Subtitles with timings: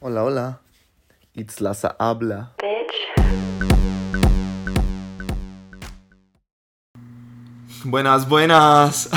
[0.00, 0.60] Hola, hola.
[1.34, 2.54] Itzlaza habla.
[7.82, 9.10] Buenas, buenas.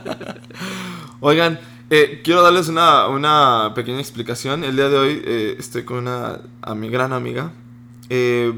[1.20, 1.60] Oigan,
[1.90, 4.64] eh, quiero darles una, una pequeña explicación.
[4.64, 7.52] El día de hoy eh, estoy con una a mi gran amiga.
[8.08, 8.54] Eh,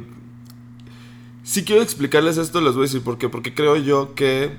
[1.43, 3.29] si quiero explicarles esto, les voy a decir por qué.
[3.29, 4.57] Porque creo yo que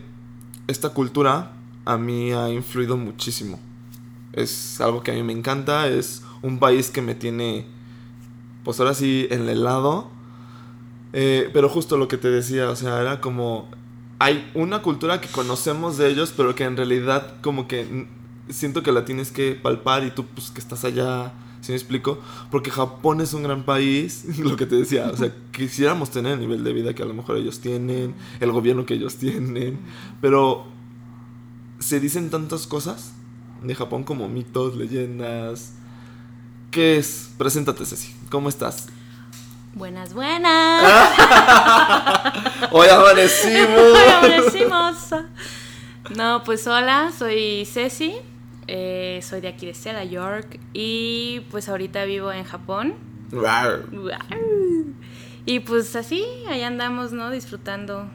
[0.68, 1.54] esta cultura
[1.86, 3.71] a mí ha influido muchísimo.
[4.34, 5.88] Es algo que a mí me encanta.
[5.88, 7.66] Es un país que me tiene,
[8.64, 10.10] pues ahora sí, en el helado.
[11.12, 13.70] pero justo lo que te decía, o sea, era como
[14.22, 18.06] hay una cultura que conocemos de ellos, pero que en realidad como que
[18.50, 22.20] siento que la tienes que palpar y tú pues que estás allá, ¿sí me explico?
[22.52, 26.40] Porque Japón es un gran país, lo que te decía, o sea, quisiéramos tener el
[26.40, 29.80] nivel de vida que a lo mejor ellos tienen, el gobierno que ellos tienen,
[30.22, 30.66] pero
[31.80, 33.16] se dicen tantas cosas
[33.62, 35.74] de Japón como mitos, leyendas.
[36.72, 37.32] ¿Qué es?
[37.38, 38.14] Preséntate, Ceci.
[38.30, 38.88] ¿Cómo estás?
[39.74, 40.84] Buenas, buenas.
[42.72, 43.80] Hoy amanecimos.
[43.80, 44.96] Hoy amanecimos.
[46.16, 48.16] No, pues hola, soy Ceci.
[48.68, 50.60] Eh, soy de aquí de Stella York.
[50.74, 52.96] Y pues ahorita vivo en Japón.
[55.46, 57.30] Y pues así, ahí andamos, ¿no?
[57.32, 58.10] Disfrutando.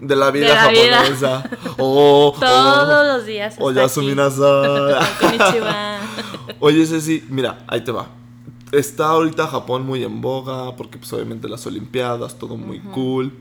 [0.00, 1.44] De la vida japonesa.
[1.78, 3.56] Oh, Todos los días.
[3.58, 3.80] Oye,
[6.60, 8.08] Oye, Ceci, mira, ahí te va
[8.72, 13.32] está ahorita Japón muy en boga, porque pues obviamente las Olimpiadas, todo muy cool.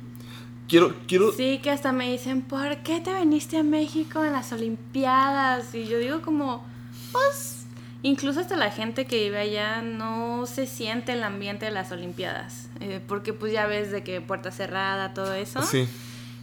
[0.68, 1.32] Quiero, quiero...
[1.32, 5.74] Sí, que hasta me dicen, ¿por qué te viniste a México en las Olimpiadas?
[5.74, 6.66] Y yo digo como,
[7.14, 7.66] pues,
[8.04, 12.68] incluso hasta la gente que vive allá no se siente el ambiente de las Olimpiadas.
[12.82, 15.62] Eh, porque pues ya ves de que puerta cerrada, todo eso.
[15.62, 15.88] Sí.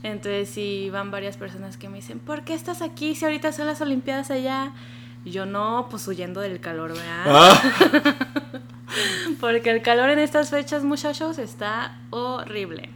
[0.04, 3.66] Entonces sí, van varias personas que me dicen, ¿por qué estás aquí si ahorita son
[3.66, 4.72] las Olimpiadas allá?
[5.24, 7.24] Y yo no, pues huyendo del calor, ¿verdad?
[7.26, 7.62] Ah.
[9.40, 12.90] Porque el calor en estas fechas, muchachos, está horrible.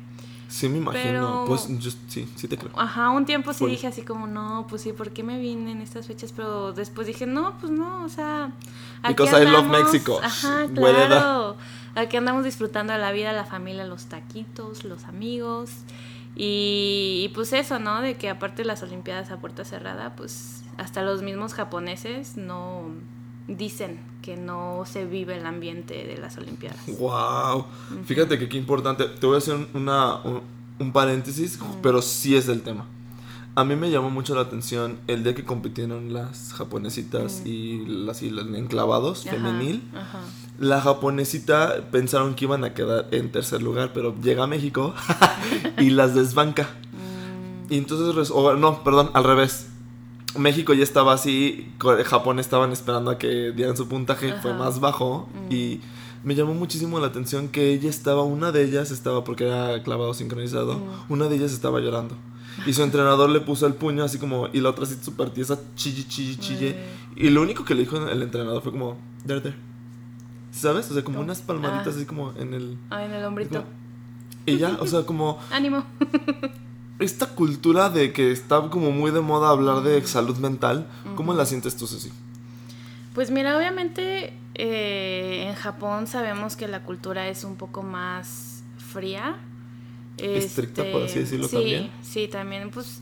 [0.48, 1.44] Sí, me imagino.
[1.46, 2.72] pues yo sí, sí te creo.
[2.76, 5.80] Ajá, un tiempo sí dije así como, no, pues sí, ¿por qué me vine en
[5.80, 6.32] estas fechas?
[6.32, 8.52] Pero después dije, no, pues no, o sea.
[9.02, 10.20] Aquí Because andamos, I love Mexico.
[10.22, 11.56] Ajá, claro.
[11.94, 15.70] Aquí andamos disfrutando de la vida, la familia, los taquitos, los amigos.
[16.36, 18.00] Y, y, pues eso, ¿no?
[18.00, 22.90] De que aparte de las Olimpiadas a puerta cerrada, pues hasta los mismos japoneses no
[23.48, 26.80] dicen que no se vive el ambiente de las Olimpiadas.
[26.98, 27.64] ¡Wow!
[28.04, 29.04] Fíjate que qué importante.
[29.04, 30.16] Te voy a hacer una,
[30.78, 32.86] un, paréntesis, pero sí es el tema.
[33.54, 38.22] A mí me llamó mucho la atención el día que compitieron las japonesitas y las,
[38.22, 39.82] y enclavados femenil.
[40.58, 44.94] La japonesita pensaron que iban a quedar en tercer lugar, pero llega a México
[45.78, 46.64] y las desbanca.
[46.92, 47.72] Mm.
[47.72, 49.68] Y entonces, no, perdón, al revés
[50.36, 51.72] México ya estaba así,
[52.04, 55.52] Japón estaban esperando a que dieran su puntaje, fue más bajo mm.
[55.52, 55.80] y
[56.24, 60.12] me llamó muchísimo la atención que ella estaba, una de ellas estaba, porque era clavado
[60.14, 61.12] sincronizado, mm.
[61.12, 62.16] una de ellas estaba llorando.
[62.66, 65.60] Y su entrenador le puso el puño así como, y la otra así súper tiesa,
[65.76, 66.76] chille, chille, chille.
[67.14, 68.96] Y lo único que le dijo el entrenador fue como,
[69.26, 69.54] there, there.
[70.58, 70.90] ¿Sabes?
[70.90, 71.96] O sea, como unas palmaditas ah.
[71.96, 72.78] así como en el...
[72.90, 73.64] Ah, en el hombrito.
[74.44, 75.38] y ya, o sea, como...
[75.50, 75.84] Ánimo.
[76.98, 81.46] esta cultura de que está como muy de moda hablar de salud mental, ¿cómo la
[81.46, 82.10] sientes tú, Ceci?
[83.14, 89.36] Pues mira, obviamente eh, en Japón sabemos que la cultura es un poco más fría.
[90.16, 91.90] Estricta, por así decirlo sí, también.
[92.02, 93.00] Sí, también, pues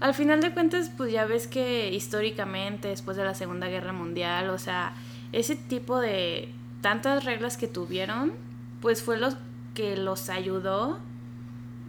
[0.00, 4.50] al final de cuentas, pues ya ves que históricamente, después de la Segunda Guerra Mundial,
[4.50, 4.94] o sea,
[5.32, 6.48] ese tipo de
[6.80, 8.32] tantas reglas que tuvieron,
[8.80, 9.30] pues fue lo
[9.74, 10.98] que los ayudó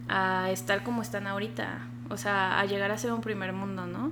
[0.10, 1.88] a estar como están ahorita.
[2.10, 4.12] O sea, a llegar a ser un primer mundo, ¿no?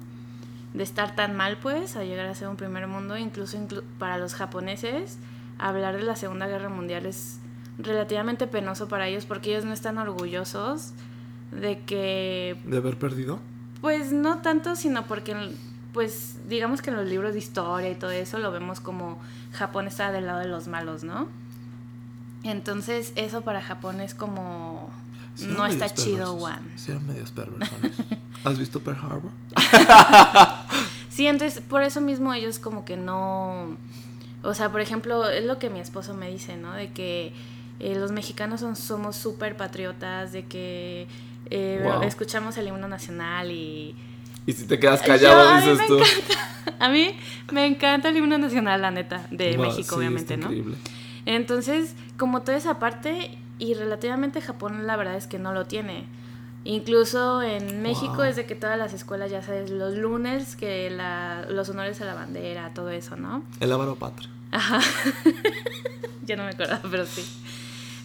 [0.74, 3.58] De estar tan mal, pues, a llegar a ser un primer mundo, incluso
[3.98, 5.18] para los japoneses,
[5.58, 7.40] hablar de la Segunda Guerra Mundial es
[7.78, 10.94] relativamente penoso para ellos porque ellos no están orgullosos
[11.52, 12.58] de que...
[12.66, 13.40] ¿De haber perdido?
[13.82, 15.36] Pues no tanto, sino porque,
[15.94, 19.20] pues, digamos que en los libros de historia y todo eso lo vemos como
[19.52, 21.28] Japón está del lado de los malos, ¿no?
[22.44, 24.90] Entonces, eso para Japón es como
[25.48, 26.60] no está chido, Juan.
[26.76, 27.94] Sí, eran medios perversones.
[28.44, 29.32] ¿Has visto Pearl Harbor?
[31.10, 33.78] sí, entonces por eso mismo ellos como que no...
[34.44, 36.74] O sea, por ejemplo, es lo que mi esposo me dice, ¿no?
[36.74, 37.34] De que
[37.80, 41.08] eh, los mexicanos son, somos súper patriotas, de que
[41.50, 43.96] eh, escuchamos el himno nacional y...
[44.50, 46.00] Y si te quedas callado, dices tú.
[46.80, 47.16] a mí
[47.52, 50.48] me encanta el himno nacional, la neta, de México, obviamente, ¿no?
[50.48, 50.76] Increíble.
[51.28, 56.06] Entonces, como toda esa parte, y relativamente Japón la verdad es que no lo tiene.
[56.64, 61.46] Incluso en México es de que todas las escuelas, ya sabes, los lunes, que la,
[61.48, 63.44] los honores a la bandera, todo eso, ¿no?
[63.60, 64.32] El ávaro patrio.
[64.50, 64.80] Ajá.
[66.26, 67.24] ya no me acordaba, pero sí.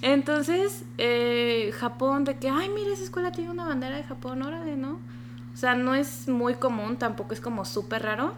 [0.02, 4.76] Entonces, eh, Japón, de que, ay, mira, esa escuela tiene una bandera de Japón, órale,
[4.76, 4.98] ¿no?
[5.54, 8.34] O sea, no es muy común, tampoco es como súper raro.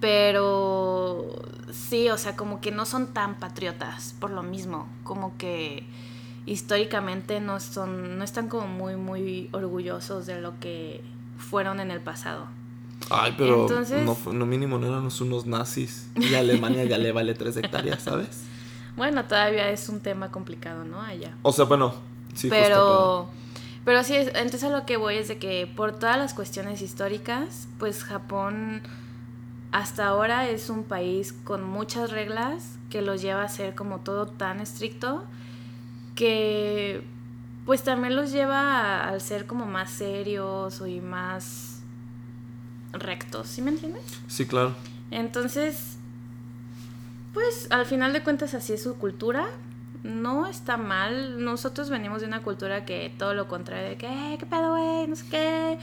[0.00, 1.26] Pero
[1.72, 4.86] sí, o sea, como que no son tan patriotas por lo mismo.
[5.04, 5.84] Como que
[6.44, 11.02] históricamente no son, no están como muy, muy orgullosos de lo que
[11.38, 12.46] fueron en el pasado.
[13.10, 13.66] Ay, pero
[14.04, 16.08] no, no mínimo no eran unos nazis.
[16.14, 18.44] Y Alemania ya le vale tres hectáreas, ¿sabes?
[18.96, 21.02] Bueno, todavía es un tema complicado, ¿no?
[21.02, 21.34] Allá.
[21.42, 21.94] O sea, bueno,
[22.34, 22.48] sí.
[22.48, 23.28] Pero, pero
[24.02, 28.02] sí, entonces a lo que voy es de que por todas las cuestiones históricas, pues
[28.02, 28.82] Japón
[29.70, 34.26] hasta ahora es un país con muchas reglas que lo lleva a ser como todo
[34.26, 35.24] tan estricto
[36.16, 37.02] que
[37.64, 41.82] pues también los lleva al ser como más serios y más
[42.92, 44.02] rectos, ¿sí me entiendes?
[44.28, 44.74] Sí, claro.
[45.10, 45.96] Entonces,
[47.34, 49.46] pues al final de cuentas así es su cultura.
[50.06, 51.42] No está mal.
[51.44, 55.06] Nosotros venimos de una cultura que todo lo contrario, de que, eh, ¿qué pedo, güey?
[55.08, 55.78] No sé qué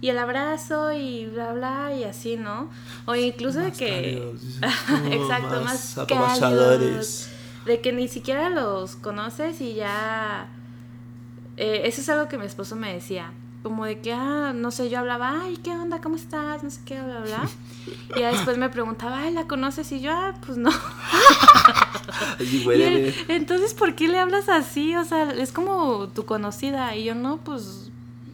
[0.00, 2.70] y el abrazo y bla bla y así, ¿no?
[3.06, 4.16] O incluso de que
[5.10, 7.30] exacto, más, más
[7.64, 10.46] de que ni siquiera los conoces y ya
[11.56, 13.32] eh, eso es algo que mi esposo me decía,
[13.62, 16.00] como de que ah, no sé, yo hablaba, "Ay, ¿qué onda?
[16.00, 17.48] ¿Cómo estás?" no sé qué, bla bla.
[18.16, 20.70] y después me preguntaba, "Ay, ¿la conoces?" y yo, "Ah, pues no."
[23.28, 24.96] entonces, ¿por qué le hablas así?
[24.96, 27.90] O sea, es como tu conocida y yo no, pues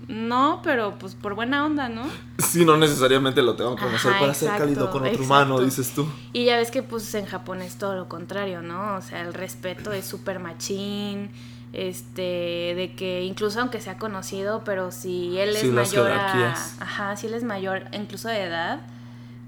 [0.08, 2.02] no, pero pues por buena onda, ¿no?
[2.38, 6.06] Sí, no necesariamente lo tengo que conocer para ser cálido con otro humano, dices tú.
[6.32, 8.96] Y ya ves que pues en Japón es todo lo contrario, ¿no?
[8.96, 11.30] O sea, el respeto es súper machín,
[11.72, 17.34] este, de que incluso aunque sea conocido, pero si él es mayor Ajá, si él
[17.34, 18.80] es mayor, incluso de edad,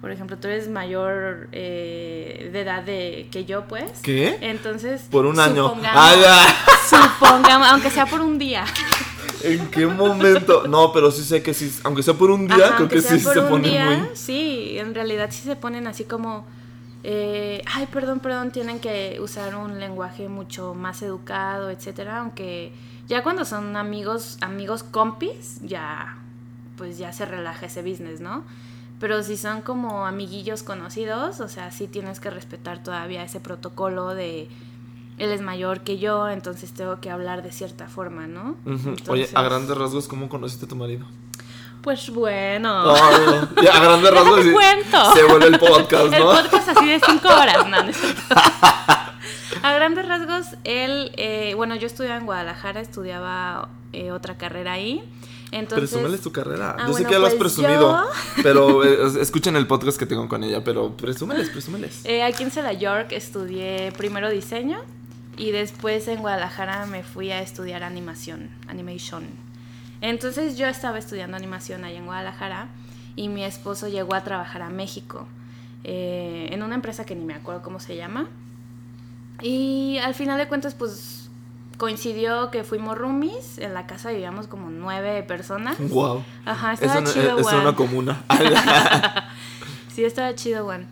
[0.00, 3.90] por ejemplo, tú eres mayor eh, de edad de que yo, pues.
[4.02, 4.38] ¿Qué?
[4.40, 5.02] Entonces.
[5.10, 5.75] Por un año.
[5.84, 6.46] Ah,
[6.88, 8.64] supongamos, aunque sea por un día.
[9.43, 10.66] ¿En qué momento?
[10.66, 13.40] No, pero sí sé que sí, aunque sea por un día, creo que sí se
[13.43, 14.08] ponen muy...
[14.14, 16.46] Sí, en realidad sí se ponen así como...
[17.04, 22.72] Eh, ay, perdón, perdón, tienen que usar un lenguaje mucho más educado, etcétera, aunque
[23.06, 26.19] ya cuando son amigos, amigos compis, ya
[26.76, 28.44] pues ya se relaja ese business, ¿no?
[28.98, 34.14] Pero si son como amiguillos conocidos, o sea, sí tienes que respetar todavía ese protocolo
[34.14, 34.48] de
[35.19, 38.56] él es mayor que yo, entonces tengo que hablar de cierta forma, ¿no?
[39.08, 41.06] Oye, a grandes rasgos, ¿cómo conociste a tu marido?
[41.82, 42.90] Pues bueno.
[42.90, 44.43] a grandes rasgos.
[44.43, 45.14] Sí, cuento.
[45.14, 46.16] Se vuelve el podcast, ¿no?
[46.16, 47.76] El podcast así de cinco horas, no,
[49.62, 55.02] A grandes rasgos, él, eh, bueno, yo estudiaba en Guadalajara, estudiaba eh, otra carrera ahí.
[55.52, 56.76] Entonces, Presúmeles tu carrera.
[56.78, 58.04] Ah, yo sé que ya lo has pues presumido,
[58.43, 62.04] pero eh, escuchen el podcast que tengo con ella, pero presúmeles, presúmeles.
[62.25, 64.81] aquí en Cela York estudié primero diseño
[65.37, 69.25] y después en Guadalajara me fui a estudiar animación, animation.
[70.00, 72.69] Entonces yo estaba estudiando animación ahí en Guadalajara
[73.16, 75.26] y mi esposo llegó a trabajar a México
[75.84, 78.28] eh, en una empresa que ni me acuerdo cómo se llama.
[79.43, 81.25] Y al final de cuentas pues
[81.76, 85.76] coincidió que fuimos roomies, en la casa vivíamos como nueve personas.
[85.78, 86.25] Wow.
[86.44, 88.23] Ajá, estaba chido, Es una comuna.
[89.94, 90.87] sí, estaba chido, Juan.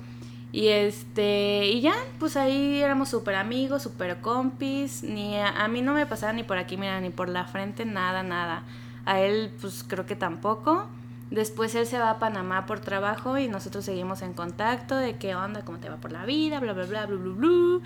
[0.53, 5.95] Y este, y ya, pues ahí éramos súper amigos, súper compis, ni a, mí no
[5.95, 8.63] me pasaba ni por aquí, mira, ni por la frente, nada, nada.
[9.05, 10.87] A él, pues creo que tampoco.
[11.33, 15.35] Después él se va a Panamá por trabajo y nosotros seguimos en contacto de qué
[15.35, 17.81] onda, cómo te va por la vida, bla, bla, bla, bla, bla, bla.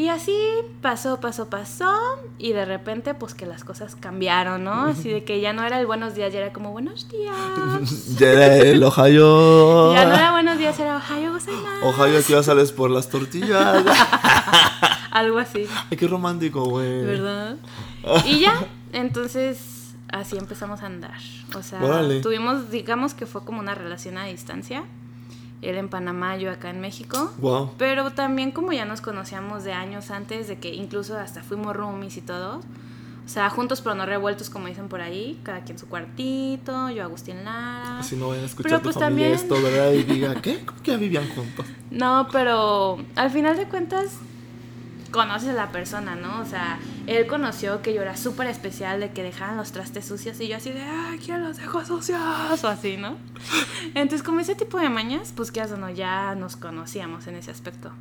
[0.00, 0.34] Y así
[0.80, 1.92] pasó, pasó, pasó.
[2.38, 4.86] Y de repente, pues que las cosas cambiaron, ¿no?
[4.86, 8.16] Así de que ya no era el buenos días, ya era como buenos días.
[8.18, 9.92] ya era el Ohio.
[9.92, 11.86] Ya no era buenos días, era Ohio gozaimasu.
[11.86, 13.84] Ohio, aquí ya sales por las tortillas.
[15.10, 15.66] Algo así.
[15.90, 17.04] Ay, qué romántico, güey.
[17.04, 17.56] ¿Verdad?
[18.24, 18.54] Y ya,
[18.94, 21.20] entonces así empezamos a andar.
[21.54, 21.78] O sea,
[22.22, 24.84] tuvimos, digamos que fue como una relación a distancia
[25.62, 27.32] él en Panamá, yo acá en México.
[27.38, 27.72] Wow.
[27.78, 32.16] Pero también como ya nos conocíamos de años antes, de que incluso hasta fuimos roomies
[32.16, 32.60] y todo.
[33.24, 37.04] O sea, juntos pero no revueltos, como dicen por ahí, cada quien su cuartito, yo
[37.04, 38.00] Agustín Lara.
[38.00, 39.32] Así no vayan a escuchar pero, pues, también...
[39.32, 39.92] esto, ¿verdad?
[39.92, 40.64] Y diga, ¿qué?
[40.64, 41.64] ¿Cómo que ya vivían juntos?
[41.92, 44.18] No, pero al final de cuentas
[45.10, 46.40] conoces a la persona, ¿no?
[46.40, 50.40] O sea, él conoció que yo era súper especial de que dejaban los trastes sucios
[50.40, 52.64] y yo así de, ah, ¿quién los dejó sucios?
[52.64, 53.16] O así, ¿no?
[53.94, 57.92] Entonces, como ese tipo de mañas, pues que no, ya nos conocíamos en ese aspecto.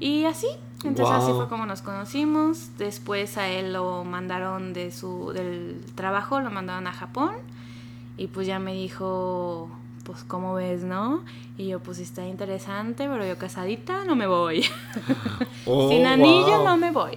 [0.00, 0.48] Y así,
[0.84, 2.70] entonces así fue como nos conocimos.
[2.78, 7.32] Después a él lo mandaron de su, del trabajo, lo mandaron a Japón.
[8.16, 9.70] Y pues ya me dijo
[10.04, 11.24] pues, ¿cómo ves, no?
[11.58, 14.64] Y yo, pues, está interesante, pero yo casadita no me voy.
[15.66, 16.64] Oh, Sin anillo wow.
[16.66, 17.12] no me voy.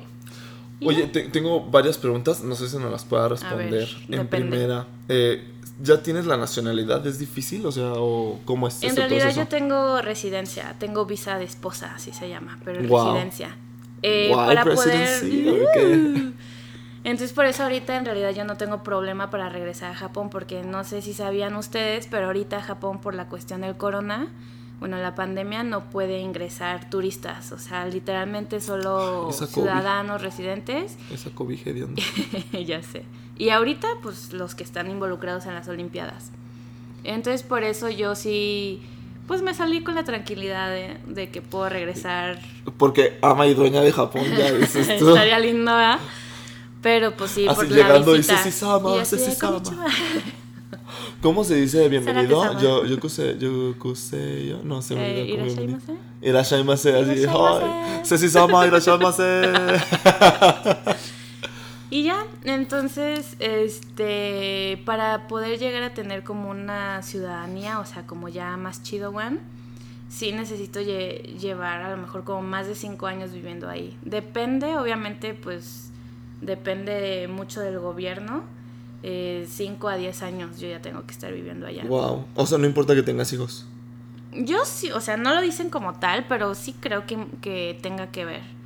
[0.80, 3.70] Y Oye, te- tengo varias preguntas, no sé si nos las pueda responder.
[3.72, 4.28] ver, en depende.
[4.30, 5.44] primera, eh,
[5.82, 7.06] ¿ya tienes la nacionalidad?
[7.06, 7.66] ¿Es difícil?
[7.66, 9.42] O sea, ¿o ¿cómo es En realidad proceso?
[9.42, 13.06] yo tengo residencia, tengo visa de esposa, así se llama, pero Wow.
[13.08, 13.56] residencia.
[14.02, 15.26] Eh, Wow, para poder...
[15.50, 15.78] ok.
[17.08, 20.64] Entonces por eso ahorita en realidad yo no tengo problema para regresar a Japón, porque
[20.64, 24.28] no sé si sabían ustedes, pero ahorita Japón por la cuestión del corona,
[24.82, 31.72] bueno, la pandemia no puede ingresar turistas, o sea, literalmente solo ciudadanos residentes Esa cobija
[31.72, 32.04] de onda.
[32.66, 33.06] ya sé.
[33.38, 36.32] Y ahorita, pues los que están involucrados en las Olimpiadas.
[37.06, 38.82] Entonces, por eso yo sí,
[39.28, 42.42] pues me salí con la tranquilidad de, de que puedo regresar.
[42.78, 45.08] Porque ama y dueña de Japón, ya dices tú.
[45.14, 46.00] Estaría lindo, ¿verdad?
[46.82, 48.36] Pero pues sí, Así por llegando la visita.
[49.70, 49.86] "Konnichiwa".
[51.22, 52.60] ¿Cómo se dice bienvenido?
[52.60, 54.96] Yo, yo kuse, yo kuse, yo no sé.
[54.98, 55.94] Eh, irashaimase.
[56.22, 57.26] Irashaimase, así.
[57.28, 58.00] ¡ay!
[58.04, 59.52] Sesi-sama, irashaimase.
[61.90, 68.28] Y ya, entonces, este, para poder llegar a tener como una ciudadanía, o sea, como
[68.28, 69.40] ya más chido, one,
[70.10, 73.98] sí necesito lle- llevar a lo mejor como más de cinco años viviendo ahí.
[74.02, 75.92] Depende, obviamente, pues,
[76.42, 78.44] depende mucho del gobierno.
[79.04, 81.84] Eh, cinco a diez años yo ya tengo que estar viviendo allá.
[81.86, 82.26] Wow.
[82.36, 83.68] O sea, no importa que tengas hijos.
[84.34, 88.08] Yo sí, o sea, no lo dicen como tal, pero sí creo que, que tenga
[88.08, 88.57] que ver.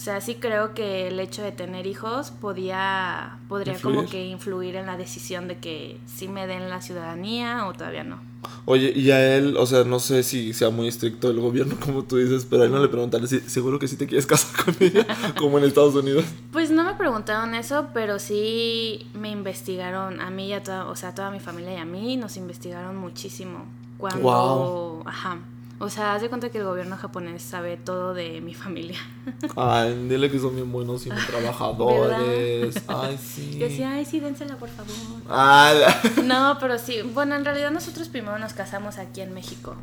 [0.00, 4.76] O sea, sí creo que el hecho de tener hijos podía, podría como que influir
[4.76, 8.18] en la decisión de que sí me den la ciudadanía o todavía no.
[8.64, 12.04] Oye, y a él, o sea, no sé si sea muy estricto el gobierno, como
[12.04, 14.64] tú dices, pero a él no le preguntaron si seguro que sí te quieres casar
[14.64, 15.06] con ella,
[15.38, 16.24] como en Estados Unidos.
[16.50, 20.96] Pues no me preguntaron eso, pero sí me investigaron a mí y a toda, o
[20.96, 23.66] sea, a toda mi familia y a mí nos investigaron muchísimo.
[23.98, 25.02] Cuando, Guau.
[25.04, 25.40] ajá.
[25.82, 28.98] O sea, haz de cuenta que el gobierno japonés sabe todo de mi familia.
[29.56, 32.82] Ay, dile que son bien buenos y muy trabajadores.
[32.86, 33.56] Ay, sí.
[33.58, 34.92] Yo decía, ay, sí, dénsela, por favor.
[35.28, 36.98] Ah, la- No, pero sí.
[37.14, 39.74] Bueno, en realidad nosotros primero nos casamos aquí en México.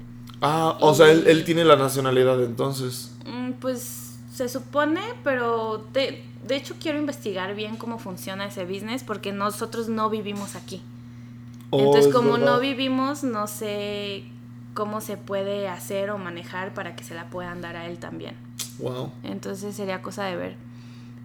[0.41, 3.11] ah, o sea, él, él tiene la nacionalidad entonces.
[3.25, 9.03] Mm, Pues se supone, pero de, de hecho quiero investigar bien cómo funciona ese business
[9.03, 10.81] porque nosotros no vivimos aquí.
[11.71, 12.45] Oh, Entonces, es como verdad.
[12.45, 14.25] no vivimos, no sé
[14.77, 18.35] cómo se puede hacer o manejar para que se la puedan dar a él también.
[18.77, 19.11] Wow.
[19.23, 20.55] Entonces sería cosa de ver.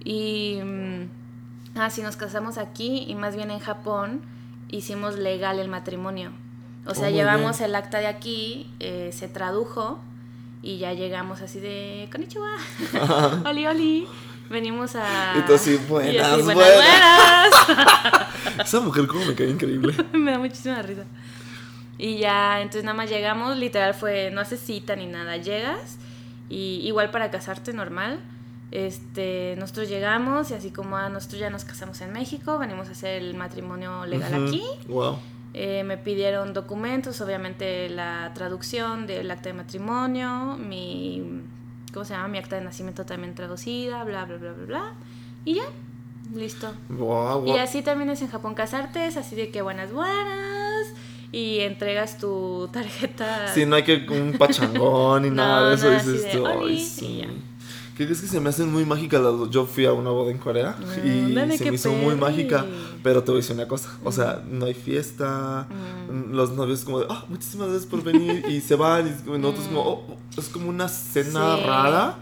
[0.02, 4.22] Y mm, ah, si nos casamos aquí y más bien en Japón,
[4.70, 6.30] hicimos legal el matrimonio.
[6.86, 7.68] O sea, Oh, llevamos bien.
[7.70, 10.00] el acta de aquí, eh, se tradujo
[10.62, 12.48] y ya llegamos así de konnichiwa,
[13.44, 14.08] oli oli.
[14.48, 15.34] Venimos a.
[15.38, 16.74] Y tú así, y "Buenas, así, buenas".
[17.66, 18.28] buenas".
[18.66, 19.94] Esa mujer como me cae increíble.
[20.14, 21.04] Me da muchísima risa.
[22.02, 25.98] Y ya, entonces nada más llegamos, literal fue, no hace cita ni nada, llegas
[26.48, 28.18] y igual para casarte normal.
[28.72, 32.90] Este, nosotros llegamos y así como a nosotros ya nos casamos en México, venimos a
[32.90, 34.48] hacer el matrimonio legal Ujú.
[34.48, 34.62] aquí.
[34.88, 35.18] Wow.
[35.54, 41.42] Eh, me pidieron documentos, obviamente la traducción del acta de matrimonio, mi,
[41.94, 42.26] ¿cómo se llama?
[42.26, 44.92] Mi acta de nacimiento también traducida, bla, bla, bla, bla, bla.
[45.44, 45.64] Y ya,
[46.34, 46.74] listo.
[46.88, 47.60] Wow, Y wow.
[47.60, 50.61] así también es en Japón casarte, es así de que buenas, buenas.
[51.32, 53.50] Y entregas tu tarjeta.
[53.54, 55.90] Sí, no hay que un pachangón ni No, nada de eso.
[55.90, 57.22] nada Dices de, tú, ay, sí.
[57.96, 59.50] ¿Qué crees que se me hacen muy mágicas las dos?
[59.50, 60.74] Yo fui a una boda en Corea
[61.04, 62.20] y Ándale, se me hizo muy perri.
[62.20, 62.64] mágica.
[63.02, 65.68] Pero te voy a decir una cosa: o sea, no hay fiesta.
[66.10, 66.32] Mm.
[66.32, 68.44] Los novios, como de, ah, muchísimas gracias por venir.
[68.48, 69.06] y se van.
[69.08, 71.62] Y nosotros, como, oh, oh, es como una cena Sí.
[71.66, 72.16] rara.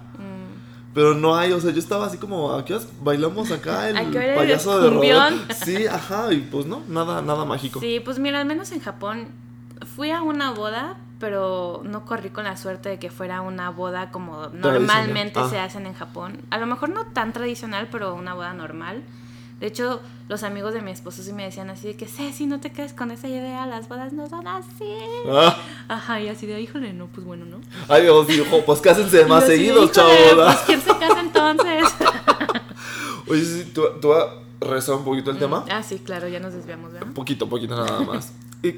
[0.93, 3.97] Pero no hay, o sea, yo estaba así como, ¿a qué horas bailamos acá el
[3.97, 5.41] ¿A qué hora payaso de cumbión?
[5.65, 7.79] Sí, ajá, y pues no, nada, nada mágico.
[7.81, 9.29] Sí, pues mira, al menos en Japón
[9.95, 14.11] fui a una boda, pero no corrí con la suerte de que fuera una boda
[14.11, 15.51] como normalmente Tradicional.
[15.51, 15.65] se Ah.
[15.65, 16.39] hacen en Japón.
[16.51, 19.03] A lo mejor no tan tradicional, pero una boda normal.
[19.61, 22.61] De hecho, los amigos de mi esposo sí me decían así de que, Ceci, no
[22.61, 24.85] te quedes con esa idea, las bodas no son así.
[25.29, 25.55] Ah,
[25.89, 27.59] Ajá, y así de, híjole, no, pues bueno, ¿no?
[27.89, 30.45] ay, Dios, dijo, pues cásense más seguidos, "Híjole, chavos.
[30.47, 31.85] Pues, ¿quién se casa entonces?
[33.29, 34.25] Oye, sí, tú, tú has
[34.61, 35.65] rezado un poquito el tema.
[35.71, 37.13] ah, sí, claro, ya nos desviamos, ¿verdad?
[37.13, 38.33] Poquito, poquito nada más.
[38.63, 38.75] Y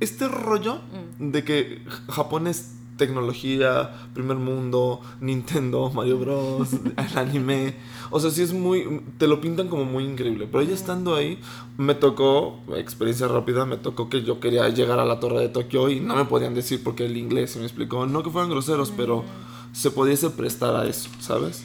[0.00, 0.80] este rollo
[1.18, 1.30] Mm.
[1.32, 7.74] de que Japón es tecnología, primer mundo, Nintendo, Mario Bros, el anime.
[8.10, 9.02] O sea, sí es muy.
[9.18, 10.48] Te lo pintan como muy increíble.
[10.50, 11.38] Pero ya estando ahí,
[11.76, 15.88] me tocó, experiencia rápida, me tocó que yo quería llegar a la Torre de Tokio
[15.88, 18.06] y no me podían decir porque el inglés se me explicó.
[18.06, 19.24] No que fueran groseros, pero
[19.72, 21.64] se pudiese prestar a eso, ¿sabes?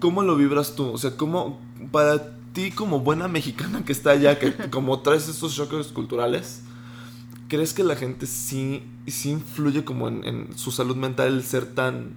[0.00, 0.90] ¿Cómo lo vibras tú?
[0.90, 1.58] O sea, ¿cómo
[1.90, 6.62] para ti como buena mexicana que está allá, que como traes esos choques culturales,
[7.48, 11.66] ¿crees que la gente sí, sí influye como en, en su salud mental el ser
[11.66, 12.12] tan,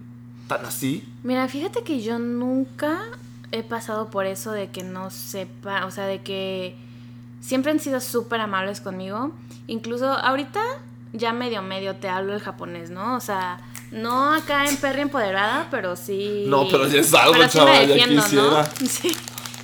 [0.47, 1.03] tan así?
[1.23, 2.99] Mira, fíjate que yo nunca
[3.51, 6.75] he pasado por eso de que no sepa, o sea, de que
[7.41, 9.31] siempre han sido súper amables conmigo.
[9.67, 10.61] Incluso ahorita
[11.13, 13.15] ya medio medio te hablo el japonés, ¿no?
[13.15, 13.59] O sea,
[13.91, 16.45] no acá en Perry empoderada, pero sí.
[16.47, 18.43] No, pero ya es algo, pero sí chaval, me ya defiendo, quisiera.
[18.45, 18.87] ¿no?
[18.87, 19.15] Sí.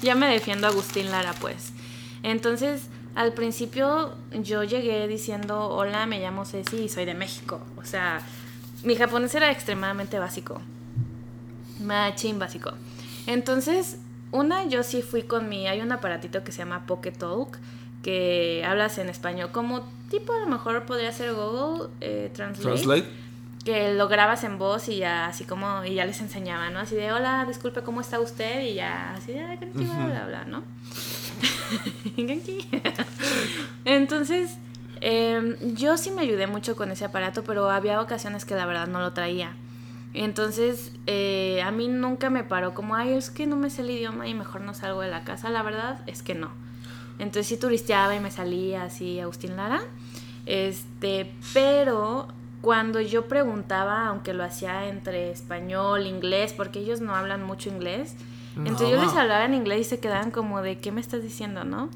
[0.02, 1.72] Ya me defiendo a Agustín Lara, pues.
[2.24, 2.84] Entonces,
[3.16, 7.62] al principio yo llegué diciendo, hola, me llamo Ceci y soy de México.
[7.78, 8.22] O sea,
[8.84, 10.62] mi japonés era extremadamente básico.
[11.80, 12.72] Machín básico.
[13.28, 13.98] Entonces,
[14.32, 15.68] una, yo sí fui con mi.
[15.68, 17.58] Hay un aparatito que se llama Pocket Talk,
[18.04, 23.06] que hablas en español, como tipo a lo mejor podría ser Google eh, Translate, Translate.
[23.64, 25.86] Que lo grabas en voz y ya así como.
[25.86, 26.80] Y ya les enseñaba, ¿no?
[26.80, 28.62] Así de, hola, disculpe, ¿cómo está usted?
[28.66, 30.08] Y ya, así de, "Ay, konnichiwa", Ujú.
[30.10, 30.64] bla, bla, ¿no?
[33.86, 34.58] Entonces,
[35.02, 38.88] eh, yo sí me ayudé mucho con ese aparato, pero había ocasiones que la verdad
[38.88, 39.56] no lo traía.
[40.14, 43.90] Entonces, eh, a mí nunca me paró como, ay, es que no me sé el
[43.90, 45.50] idioma y mejor no salgo de la casa.
[45.50, 46.52] La verdad es que no.
[47.20, 49.82] Entonces sí turisteaba y me salía así Agustín Lara.
[50.46, 52.28] Este, pero
[52.62, 58.16] cuando yo preguntaba, aunque lo hacía entre español, inglés, porque ellos no hablan mucho inglés,
[58.56, 61.64] entonces yo les hablaba en inglés y se quedaban como de, ¿qué me estás diciendo,
[61.64, 61.90] no?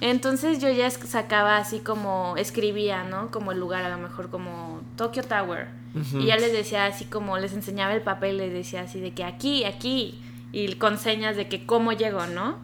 [0.00, 3.30] Entonces yo ya sacaba así como, escribía, ¿no?
[3.30, 5.68] Como el lugar, a lo mejor como Tokyo Tower.
[5.94, 6.18] Ujú.
[6.18, 9.22] Y ya les decía así como, les enseñaba el papel, les decía así de que
[9.22, 10.20] aquí, aquí,
[10.52, 12.56] y con señas de que cómo llegó, ¿no?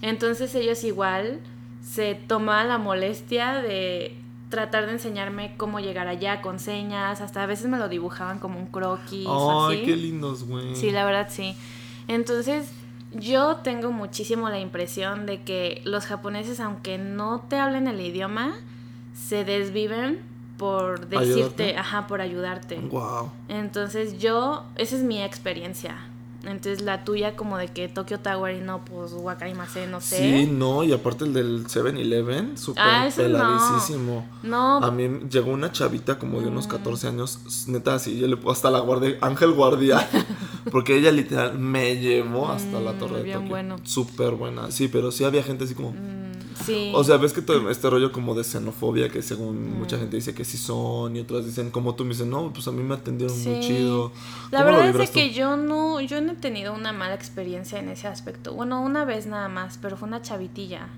[0.00, 1.40] Entonces ellos igual
[1.82, 4.16] se tomaban la molestia de
[4.48, 8.58] tratar de enseñarme cómo llegar allá con señas, hasta a veces me lo dibujaban como
[8.58, 9.84] un croquis o Ay, así.
[9.84, 10.74] qué lindos, güey.
[10.74, 11.54] Sí, la verdad sí.
[12.08, 12.68] Entonces,
[13.12, 18.54] yo tengo muchísimo la impresión de que los japoneses, aunque no te hablen el idioma,
[19.14, 20.20] se desviven
[20.58, 21.76] por decirte, ¿Ayudarte?
[21.76, 22.76] ajá, por ayudarte.
[22.80, 23.30] Wow.
[23.48, 25.96] Entonces, yo, esa es mi experiencia.
[26.44, 30.16] Entonces, la tuya como de que Tokyo Tower y no, pues Wakarimase, no sé.
[30.16, 33.38] Sí, no, y aparte el del 7-Eleven, súper Ah, ese no.
[33.38, 34.26] peladísimo.
[34.42, 38.38] No, A mí llegó una chavita como de unos 14 años, neta, así, yo le
[38.50, 40.08] hasta la guardé, Ángel Guardia,
[40.70, 43.48] porque ella literal me llevó hasta la Mm, torre de Tokio.
[43.48, 43.76] bueno.
[43.84, 45.90] Súper buena, sí, pero sí había gente así como...
[45.92, 46.92] mm, sí.
[46.94, 49.78] O sea, ves que todo este rollo como de xenofobia, que según Mm.
[49.78, 52.66] mucha gente dice que sí son, y otras dicen como tú me dicen, no, pues
[52.68, 53.60] a mí me atendieron muy Sí.
[53.68, 54.12] chido.
[54.50, 55.18] La ¿Cómo lo verdad es tú?
[55.18, 58.54] que yo no, yo no he tenido una mala experiencia en ese aspecto.
[58.54, 60.88] Bueno, una vez nada más, pero fue una chavitilla,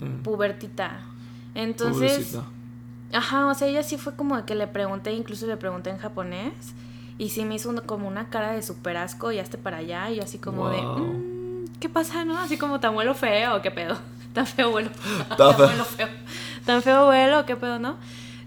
[0.00, 1.00] Mm, pubertita.
[1.54, 2.44] Entonces, pobrecita.
[3.12, 6.52] ajá, o sea, ella sí fue como que le pregunté, incluso le pregunté en japonés,
[7.18, 10.16] y sí me hizo como una cara de super asco y hazte para allá, y
[10.16, 10.98] yo así como de, Wow.
[10.98, 12.38] "Mm, ¿qué pasa, no?
[12.38, 13.96] Así como tan vuelo feo, ¿qué pedo?
[14.34, 14.90] Tan feo vuelo.
[15.36, 16.08] Tan vuelo feo.
[16.64, 17.96] Tan feo vuelo, ¿qué pedo, no?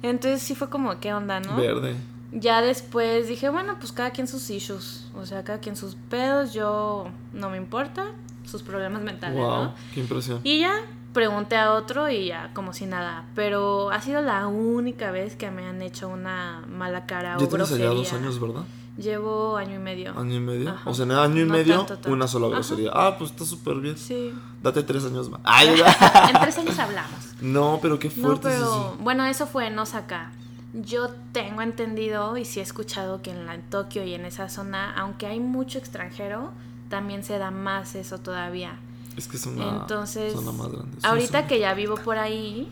[0.01, 1.55] Entonces sí fue como, ¿qué onda, no?
[1.55, 1.95] Verde.
[2.31, 5.07] Ya después dije, bueno, pues cada quien sus issues.
[5.15, 6.53] O sea, cada quien sus pedos.
[6.53, 8.05] Yo no me importa.
[8.45, 9.73] Sus problemas mentales, Wow, ¿no?
[9.93, 10.39] qué impresión.
[10.43, 10.73] Y ya
[11.13, 13.25] pregunté a otro y ya, como si nada.
[13.35, 17.47] Pero ha sido la única vez que me han hecho una mala cara o Ya
[17.47, 17.89] tienes allá grosería.
[17.89, 18.63] dos años, ¿verdad?
[18.97, 20.17] Llevo año y medio.
[20.19, 20.71] Año y medio.
[20.71, 20.89] Ajá.
[20.89, 22.11] O sea, en el año y No medio, tanto, tanto.
[22.11, 22.55] una sola Ajá.
[22.55, 22.91] grosería.
[22.93, 23.97] Ah, pues está súper bien.
[23.97, 24.33] Sí.
[24.61, 25.39] Date tres años más.
[25.45, 27.33] Ay, en tres años hablamos.
[27.41, 28.97] no, pero qué No, fuerte pero es eso.
[28.99, 30.31] bueno, eso fue en Osaka.
[30.73, 34.49] Yo tengo entendido y sí he escuchado que en, la, en Tokio y en esa
[34.49, 36.51] zona, aunque hay mucho extranjero,
[36.89, 38.77] también se da más eso todavía.
[39.17, 40.97] Es que una Entonces, más grande.
[41.03, 42.69] Ahorita que ya vivo por ahí,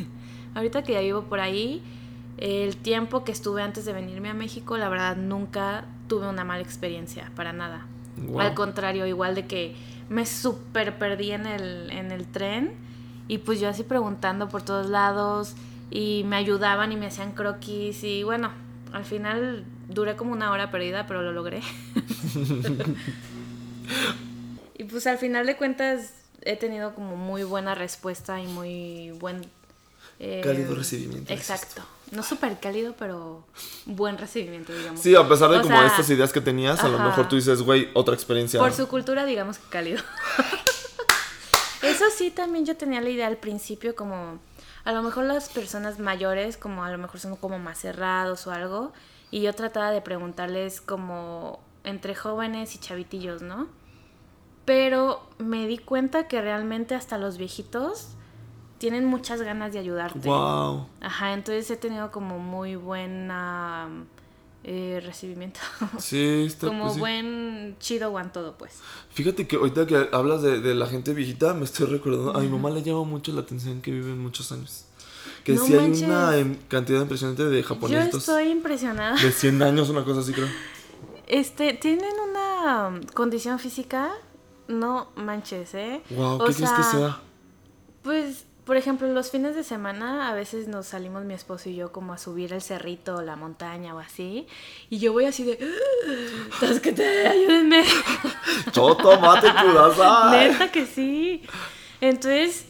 [0.54, 1.82] ahorita que ya vivo por ahí,
[2.38, 6.62] el tiempo que estuve antes de venirme a México, la verdad nunca tuve una mala
[6.62, 7.86] experiencia, para nada.
[8.38, 9.74] Al contrario, igual de que
[10.08, 12.72] me súper perdí en el, en el tren
[13.28, 15.54] y pues yo así preguntando por todos lados
[15.90, 18.50] y me ayudaban y me hacían croquis y bueno,
[18.92, 21.60] al final duré como una hora perdida, pero lo logré.
[24.78, 26.12] y pues al final de cuentas
[26.42, 29.42] he tenido como muy buena respuesta y muy buen...
[30.18, 31.82] eh, Cálido recibimiento, Exacto.
[32.12, 33.44] No súper cálido, pero
[33.84, 35.00] buen recibimiento, digamos.
[35.00, 37.34] Sí, a pesar de O como sea, estas ideas que tenías, a lo mejor tú
[37.34, 38.60] dices, güey, otra experiencia.
[38.60, 40.00] Por su cultura, digamos que cálido.
[41.82, 44.38] Eso sí, también yo tenía la idea al principio como
[44.84, 48.52] a lo mejor las personas mayores como a lo mejor son como más cerrados o
[48.52, 48.92] algo
[49.30, 53.68] y yo trataba de preguntarles como entre jóvenes y chavitillos, ¿no?
[54.66, 58.08] Pero me di cuenta que realmente hasta los viejitos
[58.78, 60.28] tienen muchas ganas de ayudarte.
[60.28, 60.86] Wow.
[61.00, 63.88] Ajá, entonces he tenido como muy buena
[64.64, 65.60] eh, recibimiento.
[65.98, 67.00] Sí, está como pues, sí.
[67.00, 68.80] buen chido guan todo, pues.
[69.10, 72.48] Fíjate que ahorita que hablas de, de la gente viejita, me estoy recordando, a mi
[72.48, 74.84] mamá le llama mucho la atención que viven muchos años.
[75.44, 79.14] Que No sí hay una em, cantidad impresionante de Yo japoneses estoy impresionada.
[79.14, 80.48] de 100 años, una cosa así creo.
[81.28, 84.10] Este, tienen una um, condición física,
[84.68, 86.02] no manches, ¿eh?
[86.10, 87.20] Wow, O ¿qué crees que sea, sea?
[88.02, 91.92] Pues, por ejemplo, los fines de semana a veces nos salimos mi esposo y yo
[91.92, 94.46] como a subir el cerrito o la montaña o así.
[94.90, 95.58] Y yo voy así de...
[96.60, 97.28] ¡Tasquete!
[97.28, 97.84] ¡Ayúdenme!
[98.72, 100.48] Choto, mate, kudasai.
[100.50, 101.42] Neta que sí.
[102.00, 102.66] Entonces,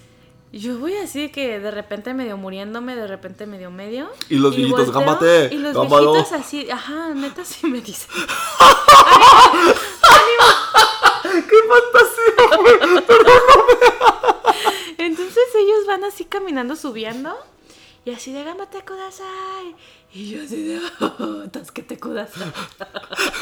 [0.53, 4.11] yo voy así que de repente medio muriéndome, de repente medio medio.
[4.29, 6.13] Y los viejitos, "Gámbate, Y los gámbalo".
[6.13, 8.09] viejitos así, ajá, neta sí me dicen.
[11.43, 13.05] ¡Qué fantasía!
[14.99, 17.37] Entonces ellos van así caminando, subiendo.
[18.05, 19.75] Y así de gámbate kudasai.
[20.15, 22.53] Y yo así de, oh, tasquete kudasai.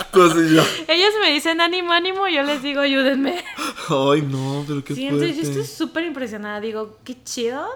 [0.07, 0.64] Entonces ya.
[0.88, 3.44] Ellos me dicen ánimo, ánimo, y yo les digo ayúdenme.
[3.88, 6.61] Ay, no, pero qué Sí, entonces yo estoy súper impresionada.
[6.61, 7.68] Digo, qué chido.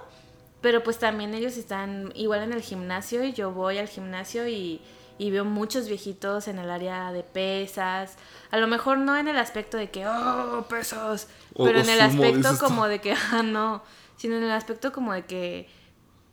[0.60, 4.80] Pero pues también ellos están igual en el gimnasio y yo voy al gimnasio y,
[5.18, 8.16] y veo muchos viejitos en el área de pesas.
[8.50, 11.26] A lo mejor no en el aspecto de que, oh, pesos.
[11.54, 13.82] O- pero o en el sumo, aspecto como de que, ah, no.
[14.16, 15.68] Sino en el aspecto como de que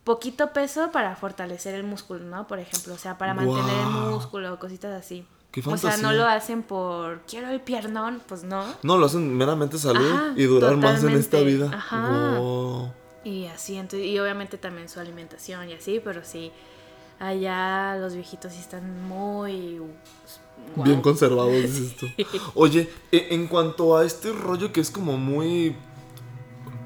[0.04, 2.48] poquito peso para fortalecer el músculo, ¿no?
[2.48, 5.26] Por ejemplo, o sea, para mantener el músculo, cositas así.
[5.52, 8.66] Qué o sea, no lo hacen por quiero el piernón, pues no.
[8.84, 11.72] No, lo hacen meramente salud Ajá, y durar más en esta vida.
[11.74, 12.38] Ajá.
[12.38, 12.92] Wow.
[13.24, 16.52] Y así, entonces, y obviamente también su alimentación y así, pero sí,
[17.20, 19.78] allá los viejitos sí están muy...
[20.76, 20.86] guau.
[20.88, 22.08] Bien conservados, dices tú.
[22.56, 25.76] Oye, e- en cuanto a este rollo que es como muy.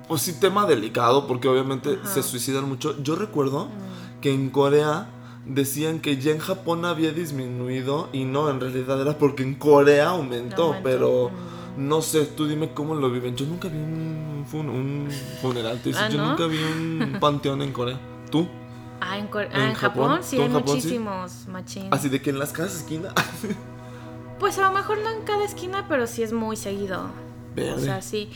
[0.07, 2.95] Pues sí, tema delicado, porque obviamente se suicidan mucho.
[3.03, 4.21] Yo recuerdo Mm.
[4.21, 5.07] que en Corea
[5.45, 10.09] decían que ya en Japón había disminuido y no, en realidad era porque en Corea
[10.09, 11.29] aumentó, Aumentó, pero
[11.77, 11.87] mm.
[11.87, 13.35] no sé, tú dime cómo lo viven.
[13.35, 15.09] Yo nunca vi un, fun- un
[15.41, 17.99] funeral, te Ah, yo nunca vi un panteón en Corea.
[18.31, 18.47] ¿Tú?
[19.01, 20.23] Ah, en, Core- ¿En ah, en Japón, Japón?
[20.23, 20.53] sí ¿Tú hay sí?
[20.53, 21.87] muchísimos machín.
[21.91, 23.13] Así de que en las casas esquina.
[24.39, 27.01] Pues a lo mejor no en cada esquina, pero sí es muy seguido.
[27.03, 27.81] O Verde.
[27.83, 28.31] sea, sí.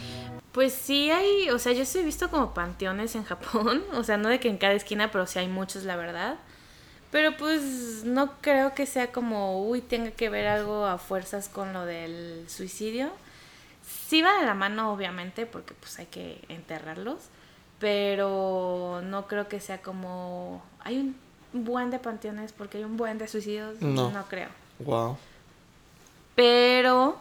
[0.51, 4.17] Pues sí hay, o sea, yo sí he visto como panteones en Japón, o sea,
[4.17, 6.35] no de que en cada esquina, pero sí hay muchos, la verdad.
[7.09, 11.71] Pero pues no creo que sea como, uy, tenga que ver algo a fuerzas con
[11.71, 13.09] lo del suicidio.
[14.07, 17.19] Sí va de la mano, obviamente, porque pues hay que enterrarlos,
[17.83, 21.17] pero no creo que sea como, hay un
[21.51, 24.09] buen de panteones porque hay un buen de suicidios, No.
[24.09, 24.47] no creo.
[24.79, 25.17] wow.
[26.35, 27.17] Pero,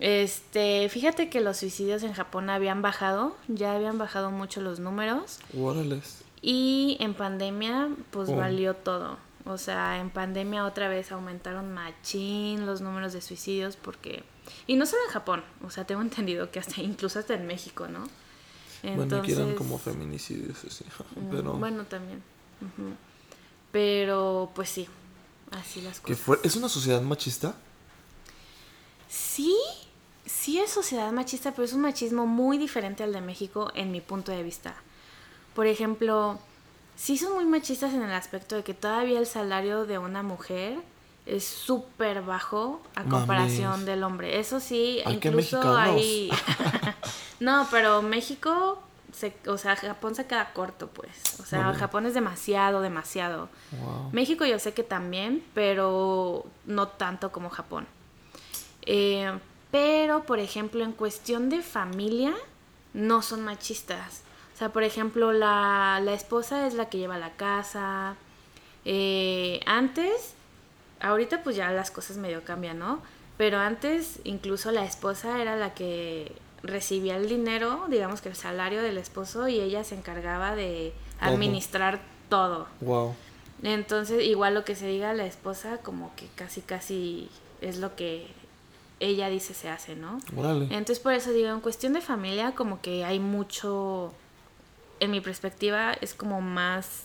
[0.00, 5.40] este, fíjate que los suicidios en Japón habían bajado, ya habían bajado mucho los números.
[5.58, 6.22] Órales.
[6.42, 8.36] Y en pandemia, pues Oh.
[8.36, 9.16] valió todo.
[9.46, 14.22] O sea, en pandemia otra vez aumentaron machín los números de suicidios porque...
[14.66, 17.88] Y no solo en Japón, o sea, tengo entendido que hasta incluso hasta en México,
[17.88, 18.04] ¿no?
[18.82, 20.84] Bueno, aquí eran como feminicidios, así.
[21.16, 21.52] mm, Pero.
[21.54, 22.22] Bueno, también.
[23.70, 24.88] Pero, pues sí,
[25.50, 26.18] así las ¿qué cosas.
[26.24, 26.38] fue?
[26.44, 27.54] ¿Es una sociedad machista?
[29.08, 29.56] Sí,
[30.24, 34.00] sí es sociedad machista, pero es un machismo muy diferente al de México en mi
[34.00, 34.74] punto de vista.
[35.54, 36.38] Por ejemplo,
[36.96, 40.78] sí son muy machistas en el aspecto de que todavía el salario de una mujer
[41.26, 43.12] es súper bajo a Mames.
[43.12, 44.38] comparación del hombre.
[44.40, 46.30] Eso sí, Ay, incluso hay...
[47.42, 48.80] no, pero México,
[49.12, 51.40] se, o sea, Japón se queda corto, pues.
[51.40, 51.74] O sea.
[51.74, 53.48] Japón es demasiado, demasiado.
[53.72, 54.10] Wow.
[54.12, 57.86] México yo sé que también, pero no tanto como Japón.
[58.86, 59.32] Eh,
[59.72, 62.32] pero, por ejemplo, en cuestión de familia,
[62.94, 64.22] no son machistas.
[64.54, 68.14] O sea, por ejemplo, la, la esposa es la que lleva la casa.
[68.84, 70.34] Eh, antes,
[71.00, 73.02] ahorita pues ya las cosas medio cambian, ¿no?
[73.36, 78.82] Pero antes incluso la esposa era la que recibía el dinero, digamos que el salario
[78.82, 82.66] del esposo, y ella se encargaba de administrar todo.
[82.80, 83.14] Wow.
[83.62, 87.28] Entonces, igual lo que se diga a la esposa, como que casi, casi
[87.60, 88.26] es lo que
[89.00, 90.20] ella dice se hace, ¿no?
[90.36, 90.64] Órale.
[90.66, 94.12] Entonces, por eso digo, en cuestión de familia, como que hay mucho,
[95.00, 97.04] en mi perspectiva, es como más,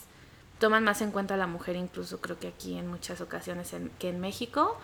[0.59, 3.89] toman más en cuenta a la mujer, incluso creo que aquí en muchas ocasiones en-
[3.99, 4.77] que en México,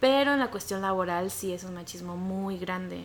[0.00, 3.04] pero en la cuestión laboral sí es un machismo muy grande.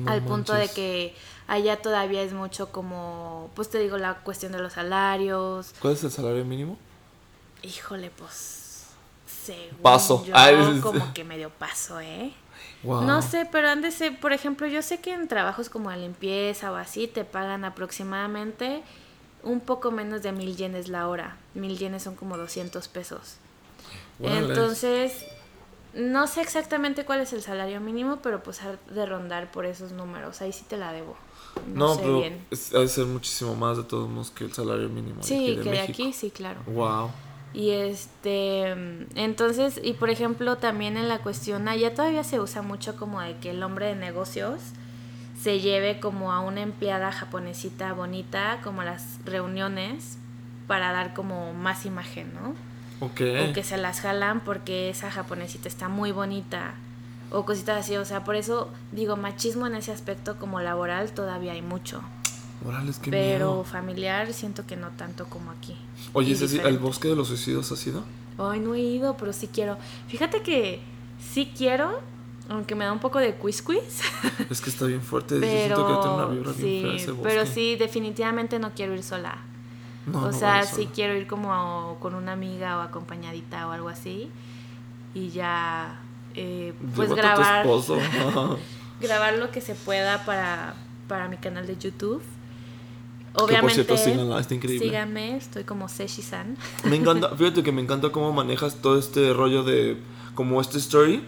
[0.00, 1.14] No al punto de que
[1.46, 6.04] allá todavía es mucho como, pues te digo, la cuestión de los salarios, ¿Cuál es
[6.04, 6.76] el salario mínimo?
[7.62, 8.86] Híjole, pues.
[9.44, 10.24] Según Paso.
[10.26, 12.32] Yo, Ay, es- como que medio paso, ¿eh?
[12.82, 13.02] Wow.
[13.02, 16.76] No sé, pero ser, por ejemplo, yo sé que en trabajos como de limpieza o
[16.76, 18.82] así te pagan aproximadamente
[19.42, 21.36] un poco menos de mil yenes la hora.
[21.54, 23.36] Mil yenes son como 200 pesos.
[24.22, 25.24] Entonces,
[25.94, 30.40] No sé exactamente cuál es el salario mínimo, pero pues de rondar por esos números.
[30.42, 31.16] Ahí sí te la debo.
[31.72, 32.44] No, No, sé pero bien.
[32.50, 35.22] es- ha de ser muchísimo más de todos modos que el salario mínimo.
[35.22, 35.92] Sí, de que de México.
[36.02, 36.60] aquí sí, claro.
[36.66, 37.10] Wow.
[37.52, 38.70] Y este,
[39.14, 43.36] entonces, y por ejemplo, también en la cuestión, allá todavía se usa mucho como de
[43.36, 44.60] que el hombre de negocios
[45.40, 50.18] se lleve como a una empleada japonesita bonita, como a las reuniones,
[50.66, 52.54] para dar como más imagen, ¿no?
[53.00, 53.20] Ok.
[53.50, 56.74] O que se las jalan porque esa japonesita está muy bonita.
[57.30, 61.52] O cositas así, o sea, por eso digo, machismo en ese aspecto como laboral todavía
[61.52, 62.02] hay mucho.
[63.02, 63.64] Qué pero miedo.
[63.64, 65.76] familiar siento que no tanto como aquí.
[66.14, 68.04] Oye, y ese sí, ¿el bosque de los suicidios ha sido?
[68.38, 69.76] Ay, no he ido, pero sí quiero.
[70.08, 70.80] Fíjate que
[71.20, 72.00] sí quiero,
[72.48, 74.00] aunque me da un poco de quiz quiz.
[74.48, 75.34] Es que está bien fuerte.
[75.34, 77.28] yo siento que tiene una Pero vibra bien sí, fea ese bosque.
[77.28, 79.36] pero sí, definitivamente no quiero ir sola.
[80.06, 83.72] No, o no sea, vayas sí quiero ir como con una amiga o acompañadita o
[83.72, 84.30] algo así.
[85.14, 86.00] Y ya,
[86.34, 87.98] eh, pues Llévate a tu grabar, esposo.
[89.00, 90.74] grabar lo que se pueda para,
[91.08, 92.20] para mi canal de YouTube.
[92.20, 94.86] Que, por Obviamente, cierto, síganla, está increíble.
[94.86, 96.56] síganme, estoy como Seshi-san.
[96.84, 99.96] Me encanta, fíjate que me encanta cómo manejas todo este rollo de
[100.34, 101.24] como este story.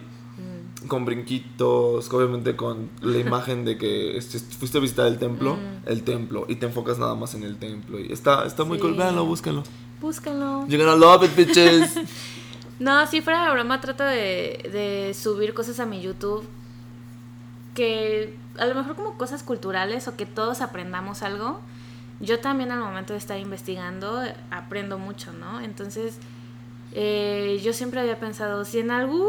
[0.87, 5.87] Con brinquitos, obviamente con la imagen de que este, fuiste a visitar el templo, Mm.
[5.89, 8.81] el templo y te enfocas nada más en el templo y está está muy Sí.
[8.81, 9.63] cool, véanlo, búsquenlo.
[10.01, 10.65] Búsquenlo.
[10.67, 11.95] You're gonna love it, bitches.
[12.79, 16.43] No, si fuera de broma, trato de, de subir cosas a mi YouTube
[17.73, 21.59] que a lo mejor como cosas culturales o que todos aprendamos algo.
[22.19, 25.59] Yo también al momento de estar investigando aprendo mucho, ¿no?
[25.61, 26.17] Entonces,
[26.93, 29.25] eh, yo siempre había pensado, si en algún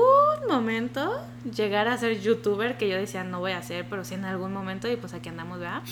[0.49, 1.11] momento
[1.55, 4.53] llegara a ser youtuber, que yo decía no voy a hacer, pero si en algún
[4.53, 5.83] momento, y pues aquí andamos, ¿verdad?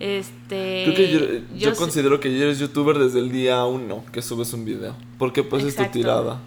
[0.00, 4.20] Este, Creo que yo, yo sé- considero que eres youtuber desde el día uno que
[4.22, 5.98] subes un video, porque pues es tu Exacto.
[5.98, 6.40] tirada.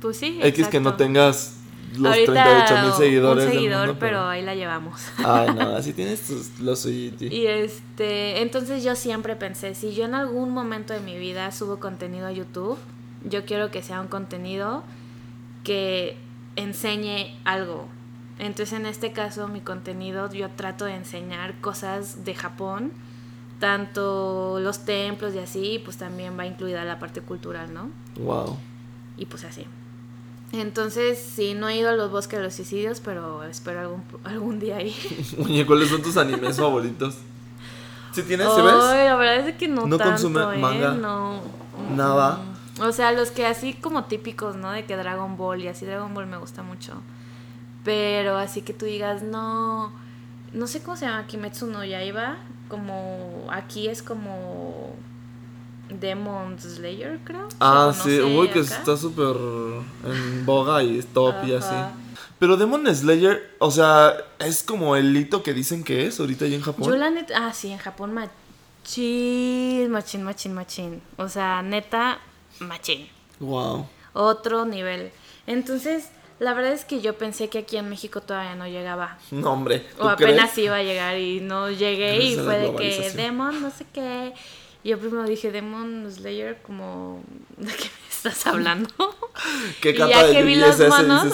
[0.00, 1.04] Pues sí, X que no exacto.
[1.04, 1.56] tengas
[1.96, 5.00] los Ahorita 38 mil seguidores un seguidor, mundo, pero ahí la llevamos.
[5.18, 7.24] Ay, no, así tienes tus, lo suyito.
[7.24, 11.80] Y este, entonces yo siempre pensé, si yo en algún momento de mi vida subo
[11.80, 12.76] contenido a YouTube,
[13.24, 14.82] yo quiero que sea un contenido
[15.62, 16.16] que
[16.56, 17.88] enseñe algo.
[18.38, 22.92] Entonces en este caso mi contenido yo trato de enseñar cosas de Japón,
[23.60, 27.88] tanto los templos y así, pues también va incluida la parte cultural, ¿no?
[28.16, 28.58] Wow.
[29.16, 29.64] Y pues así.
[30.52, 34.60] Entonces, sí, no he ido a los bosques de los suicidios, pero espero algún, algún
[34.60, 34.94] día ir.
[35.44, 37.16] Oye, ¿cuáles son tus animes favoritos?
[38.12, 38.46] ¿Sí tienes?
[38.46, 38.74] ¿Sí Ay, ves?
[39.06, 40.58] la verdad es que no, ¿No tanto, consume ¿eh?
[40.58, 40.92] manga?
[40.94, 41.40] No.
[41.96, 42.40] Nada.
[42.80, 44.72] O sea, los que así como típicos, ¿no?
[44.72, 46.94] De que Dragon Ball y así Dragon Ball me gusta mucho.
[47.84, 49.92] Pero así que tú digas, no.
[50.52, 52.36] No sé cómo se llama Kimetsu no Yaiba.
[52.68, 53.46] Como.
[53.50, 54.96] Aquí es como.
[55.88, 57.48] Demon Slayer, creo.
[57.60, 58.76] Ah, O no sí, uy, que acá.
[58.78, 59.36] está súper
[60.04, 61.74] en boga y es top y así.
[62.38, 66.56] Pero Demon Slayer, o sea, es como el hito que dicen que es ahorita allá
[66.56, 66.88] en Japón.
[66.88, 71.02] Yo la neta, ah, sí, en Japón machín, machín, machín, machín.
[71.16, 72.18] O sea, neta,
[72.60, 73.08] machín.
[73.40, 73.86] Wow.
[74.12, 75.12] Otro nivel.
[75.46, 79.18] Entonces, la verdad es que yo pensé que aquí en México todavía no llegaba.
[79.30, 79.86] No, hombre.
[79.98, 80.66] O ¿tú apenas crees?
[80.66, 83.10] iba a llegar y no llegué y fue de que.
[83.10, 84.34] Demon, no sé qué.
[84.84, 87.22] Yo primero dije Demon Slayer, como,
[87.56, 88.90] ¿de qué me estás hablando?
[89.80, 91.32] ¿Qué y ya de que vi los monos,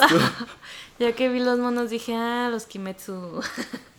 [1.01, 3.43] ya que vi los monos dije, ah, los Kimetsu.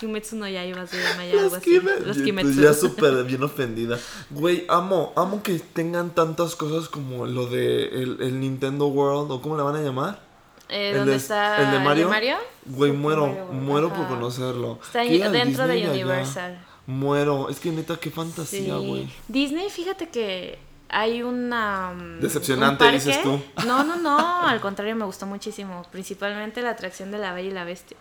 [0.00, 1.70] Kimetsu no ya iba a ser llama ya algo Los así.
[1.70, 2.52] Kime- Los Yo- Kimetsu.
[2.54, 3.98] pues ya súper bien ofendida.
[4.30, 9.40] Güey, amo, amo que tengan tantas cosas como lo de el, el Nintendo World, o
[9.42, 10.26] cómo le van a llamar.
[10.68, 12.36] Eh, El ¿Dónde de- está el de Mario?
[12.66, 14.78] Güey, muero, Mario muero por conocerlo.
[14.82, 15.90] Está ¿Qué era el dentro de allá?
[15.90, 16.64] Universal.
[16.86, 18.86] Muero, es que neta, qué fantasía, Sí.
[18.86, 19.10] güey.
[19.28, 20.58] Disney, fíjate que
[20.90, 21.92] hay una...
[21.94, 23.40] mm, Decepcionante, un dices tú.
[23.66, 25.82] No, no, no, al contrario, me gustó muchísimo.
[25.92, 27.96] Principalmente la atracción de la Bella y la Bestia.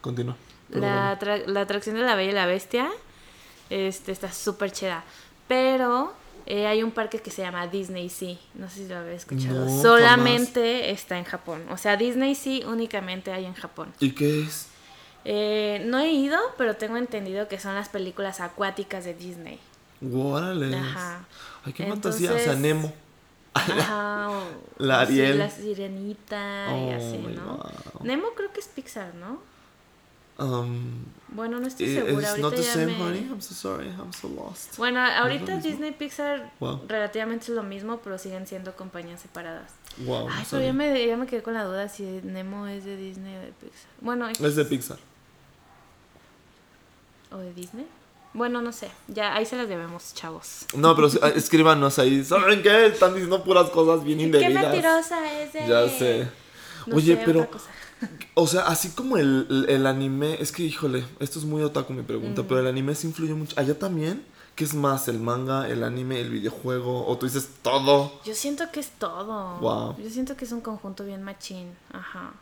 [0.00, 0.36] Continúa.
[0.70, 2.90] La, la atracción de la Bella y la Bestia
[3.70, 5.04] este, está súper chida.
[5.46, 6.12] Pero
[6.46, 8.36] eh, hay un parque que se llama Disney Sea.
[8.54, 9.66] No sé si lo había escuchado.
[9.66, 11.64] No, Solamente está en Japón.
[11.70, 13.92] O sea, Disney Sea únicamente hay en Japón.
[14.00, 14.68] ¿Y qué es?
[15.24, 19.58] Eh, no he ido, pero tengo entendido que son las películas acuáticas de Disney.
[20.14, 20.74] Órale.
[20.74, 21.26] Ajá.
[21.64, 22.32] Ay, qué fantasía.
[22.32, 22.92] O sea, Nemo.
[23.52, 24.30] Ajá.
[24.78, 25.38] La sí, Ariel.
[25.38, 27.56] la sirenita y así, ¿no?
[27.56, 28.04] wow.
[28.04, 29.40] Nemo creo que es Pixar, ¿no?
[30.38, 32.12] Um, Bueno, no estoy segura.
[32.12, 33.18] it's Ahorita not the same, me- honey.
[33.28, 33.88] I'm so sorry.
[33.88, 34.76] I'm so lost.
[34.78, 35.62] Bueno, ahorita mismo?
[35.68, 36.82] Disney y Pixar Wow.
[36.86, 39.72] relativamente es lo mismo, pero siguen siendo compañías separadas.
[39.98, 40.28] Wow.
[40.28, 42.96] no Ay, pero ya me, ya me quedé con la duda si Nemo es de
[42.96, 43.90] Disney o de Pixar.
[44.00, 44.98] Bueno, Es de Pixar.
[47.32, 47.86] ¿o de Disney?
[48.32, 48.90] Bueno, no sé.
[49.08, 50.66] Ya ahí se las debemos, chavos.
[50.76, 52.24] No, pero ah, escríbanos ahí.
[52.24, 52.86] ¿Saben qué?
[52.86, 54.62] Están diciendo puras cosas bien Qué indebidas.
[54.64, 55.66] mentirosa es de...
[55.68, 56.28] Ya sé.
[56.86, 57.48] No Oye, sé, pero.
[58.34, 62.02] O sea, así como el, el- anime, es que, híjole, esto es muy otaku mi
[62.02, 63.58] pregunta, pero el anime sí influye mucho.
[63.58, 64.24] ¿Allá también?
[64.54, 67.06] ¿Qué es más, el manga, el anime, el videojuego?
[67.06, 68.12] ¿O tú dices todo?
[68.24, 69.58] Yo siento que es todo.
[69.60, 69.96] Wow.
[70.02, 71.68] Yo siento que es un conjunto bien machín.
[71.92, 72.32] Ajá.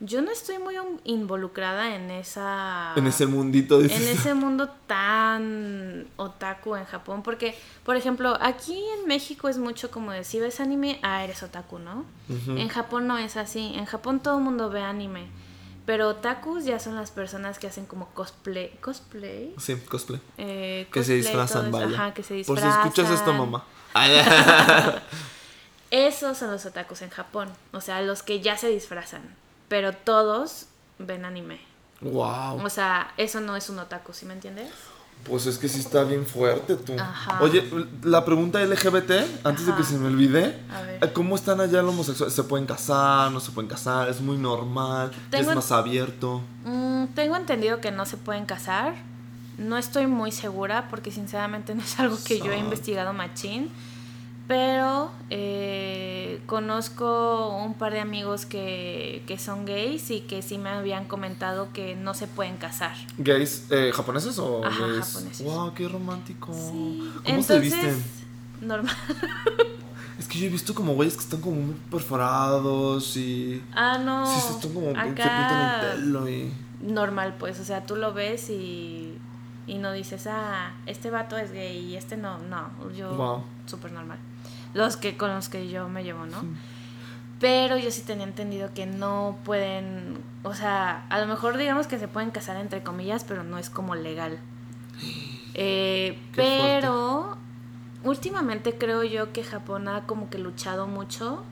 [0.00, 2.92] Yo no estoy muy involucrada en esa.
[2.96, 4.02] En ese mundito, dices.
[4.02, 7.22] en ese mundo tan otaku en Japón.
[7.22, 11.42] Porque, por ejemplo, aquí en México es mucho como de si ves anime, ah, eres
[11.42, 12.04] otaku, ¿no?
[12.28, 13.72] En Japón no es así.
[13.74, 15.28] En Japón todo el mundo ve anime.
[15.86, 18.76] Pero otakus ya son las personas que hacen como cosplay.
[18.82, 19.54] ¿Cosplay?
[19.56, 20.20] Sí, cosplay.
[20.36, 21.86] Eh, Que se cosplay, disfrazan, vaya.
[21.86, 22.72] Ajá, que se Por disfrazan.
[22.72, 23.64] si escuchas esto, mamá.
[25.90, 27.48] Esos son los otakus en Japón.
[27.72, 29.22] O sea, los que ya se disfrazan.
[29.68, 30.66] Pero todos
[30.98, 31.60] ven anime.
[32.00, 32.64] wow.
[32.64, 34.70] O sea, eso no es un otaku, ¿sí me entiendes?
[35.24, 36.92] Pues es que sí está bien fuerte tú.
[36.98, 37.42] Ajá.
[37.42, 37.68] Oye,
[38.04, 39.12] la pregunta LGBT,
[39.44, 41.12] antes de que se me olvide, A ver.
[41.14, 42.34] ¿cómo están allá los homosexuales?
[42.34, 43.32] ¿Se pueden casar?
[43.32, 44.08] ¿No se pueden casar?
[44.08, 45.10] ¿Es muy normal?
[45.30, 46.42] Tengo- ¿Es más abierto?
[46.64, 48.94] Mm, tengo entendido que no se pueden casar.
[49.58, 53.70] No estoy muy segura porque sinceramente no es algo que yo he investigado machín.
[54.48, 60.68] Pero eh, conozco un par de amigos que, que son gays y que sí me
[60.70, 62.94] habían comentado que no se pueden casar.
[63.18, 65.04] ¿Gays eh, japoneses o Ajá, gays?
[65.06, 65.44] japoneses.
[65.46, 66.52] Wow, qué romántico.
[66.54, 67.10] Sí.
[67.24, 68.04] ¿Cómo se Entonces, visten?
[68.60, 68.94] Normal.
[70.18, 73.62] Es que yo he visto como güeyes que están como muy perforados y...
[73.74, 74.24] Ah, no.
[74.26, 74.86] Sí, se están como...
[74.86, 76.52] Se pintan Acá el pelo y...
[76.80, 77.60] normal, pues.
[77.60, 79.18] O sea, tú lo ves y,
[79.66, 82.38] y no dices, ah, este vato es gay y este no.
[82.38, 83.42] No, yo Wow.
[83.66, 84.18] súper normal.
[84.76, 86.42] Los que con los que yo me llevo, ¿no?
[87.40, 91.98] Pero yo sí tenía entendido que no pueden, o sea, a lo mejor digamos que
[91.98, 94.38] se pueden casar entre comillas, pero no es como legal.
[95.58, 96.80] Eh, fuerte.
[96.82, 97.38] pero
[98.04, 101.44] últimamente creo yo que Japón ha como que luchado mucho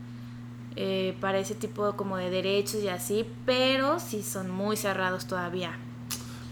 [0.77, 5.79] eh, para ese tipo como de derechos y así, pero sí son muy cerrados todavía.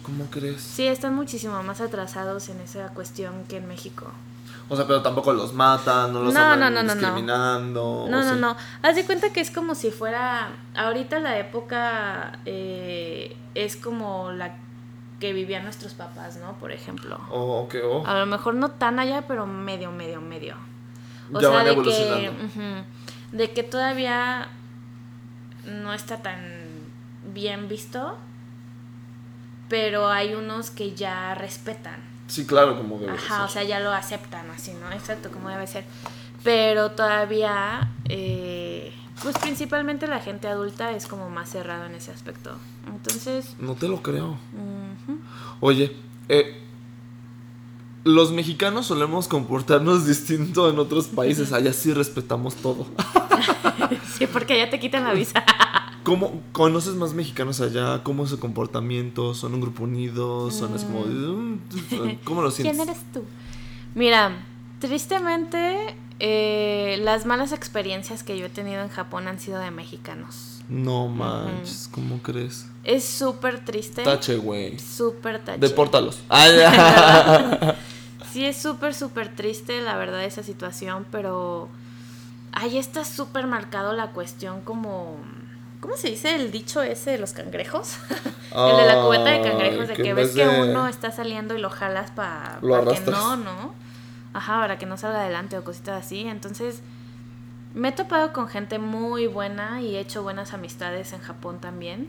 [0.03, 0.63] ¿Cómo crees?
[0.63, 4.07] Sí, están muchísimo más atrasados en esa cuestión que en México.
[4.73, 8.07] O sea, pero tampoco los matan, no los No, andan no, no, discriminando.
[8.09, 8.41] No, ¿o no, sí?
[8.41, 8.57] no.
[8.81, 10.49] Haz de cuenta que es como si fuera.
[10.75, 14.57] Ahorita la época eh, es como la
[15.21, 16.55] que vivían nuestros papás, ¿no?
[16.55, 17.21] Por ejemplo.
[17.31, 18.07] Oh, ok, oh.
[18.07, 20.57] A lo mejor no tan allá, pero medio, medio, medio.
[21.31, 22.33] O Ya sea, van de que,
[23.33, 24.49] de que todavía
[25.67, 26.41] no está tan
[27.35, 28.17] bien visto,
[29.69, 32.12] pero hay unos que ya respetan.
[32.29, 33.45] Sí, claro, como debe Ajá, ser.
[33.45, 34.91] o sea, ya lo aceptan así, ¿no?
[34.93, 35.85] Exacto, como debe ser.
[36.43, 42.57] Pero todavía, eh, pues principalmente la gente adulta es como más cerrado en ese aspecto.
[42.87, 44.37] Entonces, No te lo creo.
[45.61, 45.95] Oye,
[46.29, 46.59] eh,
[48.05, 51.53] los mexicanos solemos comportarnos distinto en otros países.
[51.53, 52.87] Allá sí respetamos todo.
[54.19, 55.45] sí, porque ya te quitan la visa.
[56.05, 58.03] ¿Cómo conoces más mexicanos allá?
[58.03, 59.35] ¿Cómo es su comportamiento?
[59.35, 60.51] ¿Son un grupo unido?
[60.51, 61.01] ¿Son así como...
[61.07, 61.59] "Mm,
[62.25, 62.77] ¿Cómo lo sientes?
[62.77, 63.25] ¿Quién eres tú?
[63.95, 64.45] Mira,
[64.81, 70.62] tristemente, eh, las malas experiencias que yo he tenido en Japón han sido de mexicanos.
[70.69, 72.67] No manches, ¿cómo crees?
[72.85, 74.03] Es súper triste.
[74.03, 74.79] Tache, güey.
[74.79, 75.59] Súper tache.
[75.59, 76.21] Depórtalos.
[78.33, 81.69] Sí, es súper, súper triste, la verdad, esa situación, pero
[82.53, 85.19] ahí está súper marcado la cuestión como...
[85.83, 87.97] ¿Cómo se dice el dicho ese de los cangrejos?
[88.55, 91.71] el de la cubeta de cangrejos, de que ves que uno está saliendo y lo
[91.71, 93.75] jalas para que no, ¿no?
[94.33, 96.21] Ajá, para que no salga adelante o cositas así.
[96.21, 96.83] Entonces,
[97.75, 102.07] me he topado con gente muy buena y he hecho buenas amistades en Japón también.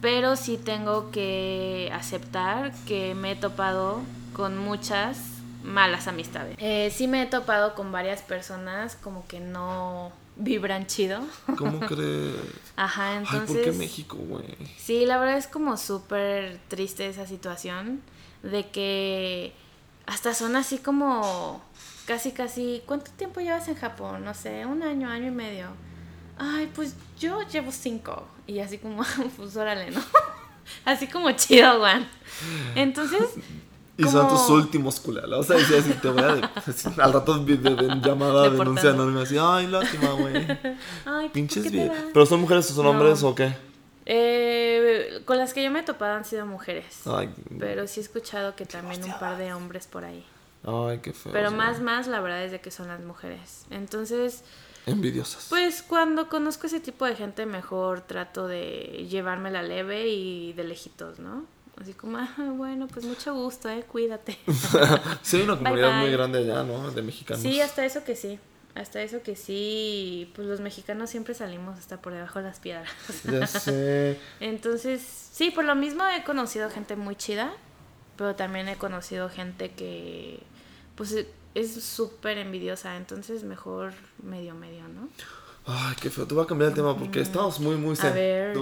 [0.00, 4.00] Pero sí tengo que aceptar que me he topado
[4.32, 5.18] con muchas
[5.62, 6.56] malas amistades.
[6.60, 11.20] Eh, sí me he topado con varias personas como que no vibran chido.
[11.56, 12.34] ¿Cómo crees?
[12.76, 13.56] Ajá, Ay, entonces...
[13.56, 14.44] ¿por qué México, güey?
[14.78, 18.02] Sí, la verdad es como súper triste esa situación
[18.42, 19.52] de que
[20.06, 21.62] hasta son así como
[22.06, 24.24] casi casi ¿cuánto tiempo llevas en Japón?
[24.24, 25.68] No sé, un año, año y medio.
[26.38, 29.02] Ay, pues yo llevo cinco y así como
[29.36, 30.00] pues órale, ¿no?
[30.84, 32.06] así como chido, Juan.
[32.74, 33.22] Entonces,
[33.98, 35.32] Y son tus últimos culeros.
[35.40, 36.34] O sea, decía así, te voy a...
[36.34, 36.48] de-
[37.02, 40.34] al rato de, de- llamada, denuncia anónima, así, ay, lástima, güey.
[41.06, 41.98] ay, Pinches ¿por qué te vie- vas?
[42.12, 42.90] ¿Pero son mujeres o son No.
[42.90, 43.54] hombres o qué?
[44.08, 47.06] Eh, con las que yo me he topado han sido mujeres.
[47.06, 50.24] Ay, Pero sí he escuchado que también un par de hombres por ahí.
[50.64, 51.32] ay, qué feo.
[51.32, 53.64] Pero más, más, la verdad es de que son las mujeres.
[53.70, 54.44] Entonces,
[54.86, 55.46] Envidiosas.
[55.48, 60.64] pues cuando conozco ese tipo de gente, mejor trato de llevarme la leve y de
[60.64, 61.44] lejitos, ¿no?
[61.80, 63.84] Así como, ah, bueno, pues mucho gusto, ¿eh?
[63.86, 64.38] Cuídate.
[65.22, 66.00] sí, una comunidad bye.
[66.00, 66.90] muy grande allá, ¿no?
[66.90, 67.42] De mexicanos.
[67.42, 68.38] sí, hasta eso que sí.
[68.74, 72.90] Hasta eso que sí, pues los mexicanos siempre salimos hasta por debajo de las piedras.
[73.24, 74.18] Ya sé.
[74.40, 75.02] Entonces,
[75.32, 77.54] sí, por lo mismo he conocido gente muy chida,
[78.16, 80.40] pero también he conocido gente que,
[80.94, 82.96] pues, e- es súper envidiosa.
[82.96, 85.08] Entonces, mejor medio, medio, ¿no?
[85.66, 86.26] Ay, qué feo.
[86.26, 88.58] Te voy a cambiar el tema porque estamos muy, muy A ver.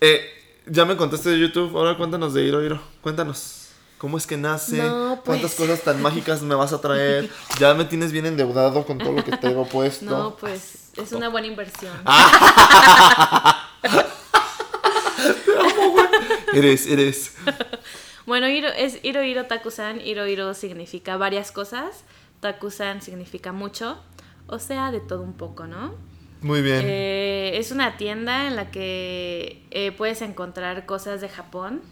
[0.00, 0.37] Eh,
[0.70, 1.76] ya me contaste de YouTube.
[1.76, 2.80] Ahora cuéntanos de Hiro Hiro.
[3.02, 3.68] Cuéntanos.
[3.98, 4.78] ¿Cómo es que nace?
[4.78, 5.40] No, pues.
[5.40, 7.28] ¿Cuántas cosas tan mágicas me vas a traer?
[7.58, 10.04] Ya me tienes bien endeudado con todo lo que tengo puesto.
[10.10, 11.96] No, pues, es una buena inversión.
[16.52, 17.34] Eres, eres.
[18.26, 20.00] Bueno, Hiro, es Hiro Hiro Takusan.
[20.00, 22.04] Hiro Hiro significa varias cosas.
[22.40, 23.98] Takusan significa mucho.
[24.46, 25.94] O sea, de todo un poco, ¿no?
[26.40, 26.82] Muy bien.
[26.84, 31.82] Eh, es una tienda en la que eh, puedes encontrar cosas de Japón.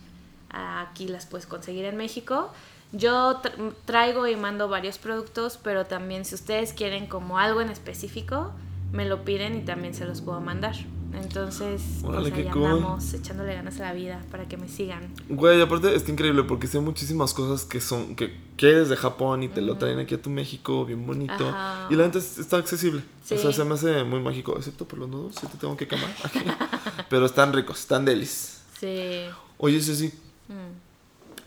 [0.50, 2.52] Aquí las puedes conseguir en México.
[2.92, 7.68] Yo tra- traigo y mando varios productos, pero también si ustedes quieren como algo en
[7.70, 8.52] específico,
[8.92, 10.76] me lo piden y también se los puedo mandar.
[11.16, 12.84] Entonces, Órale, pues cool.
[13.14, 15.08] echándole ganas a la vida para que me sigan.
[15.28, 19.48] Güey, aparte está increíble porque sé muchísimas cosas que son que quieres de Japón y
[19.48, 21.48] te lo traen aquí a tu México, bien bonito.
[21.48, 21.88] Ajá.
[21.90, 23.00] Y la gente está accesible.
[23.00, 23.38] O Sí.
[23.38, 26.10] sea, se me hace muy mágico, excepto por los nudos, si te tengo que quemar.
[27.10, 28.60] Pero están ricos, están delis.
[28.78, 29.24] Sí.
[29.58, 30.12] Oye, Ceci,
[30.48, 30.85] Mm.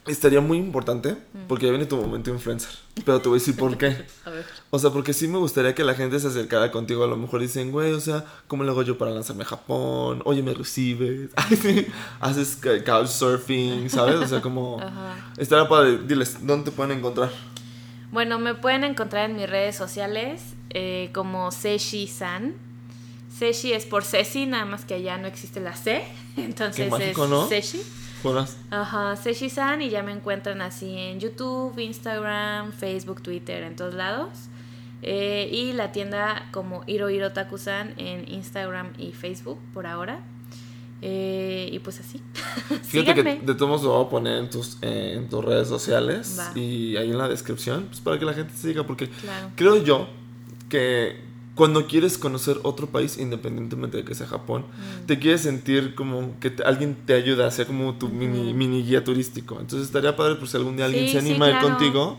[0.07, 1.15] Estaría muy importante
[1.47, 2.69] porque ya viene tu momento influencer.
[3.05, 3.87] Pero te voy a decir por qué.
[4.25, 4.45] A ver.
[4.69, 7.03] O sea, porque sí me gustaría que la gente se acercara contigo.
[7.03, 10.21] A lo mejor dicen, güey, o sea, ¿cómo le hago yo para lanzarme a Japón?
[10.25, 11.29] Oye, ¿me recibes?
[12.19, 14.15] Haces couchsurfing, ¿sabes?
[14.15, 14.79] O sea, como...
[14.81, 15.31] Ajá.
[15.37, 15.99] Estaría padre.
[15.99, 17.31] Diles, ¿dónde te pueden encontrar?
[18.11, 20.41] Bueno, me pueden encontrar en mis redes sociales
[20.71, 22.55] eh, como Seshi-san.
[23.37, 26.03] Seshi es por Ceci, nada más que allá no existe la C.
[26.35, 27.47] Entonces mágico, es ¿no?
[27.47, 27.81] Seshi.
[28.23, 28.57] Jonas.
[28.71, 34.29] Ajá, Seshi-san y ya me encuentran así en YouTube, Instagram, Facebook, Twitter, en todos lados.
[35.01, 40.19] Eh, y la tienda como Hiro Hiro Taku-san en Instagram y Facebook por ahora.
[41.01, 42.21] Eh, y pues así.
[42.83, 46.35] Fíjate que de todos lo voy a poner en tus, eh, en tus redes sociales
[46.37, 46.51] Va.
[46.59, 49.51] y ahí en la descripción, pues para que la gente siga, porque Claro.
[49.55, 50.09] creo yo
[50.67, 51.28] que
[51.59, 55.05] cuando quieres conocer otro país, independientemente de que sea Japón, Mm.
[55.07, 59.03] te quieres sentir como que te- alguien te ayuda, sea como tu mini, mini guía
[59.03, 59.57] turístico.
[59.59, 61.67] Entonces estaría padre por si algún día alguien Sí, se sí, anima ir claro.
[61.67, 62.17] contigo.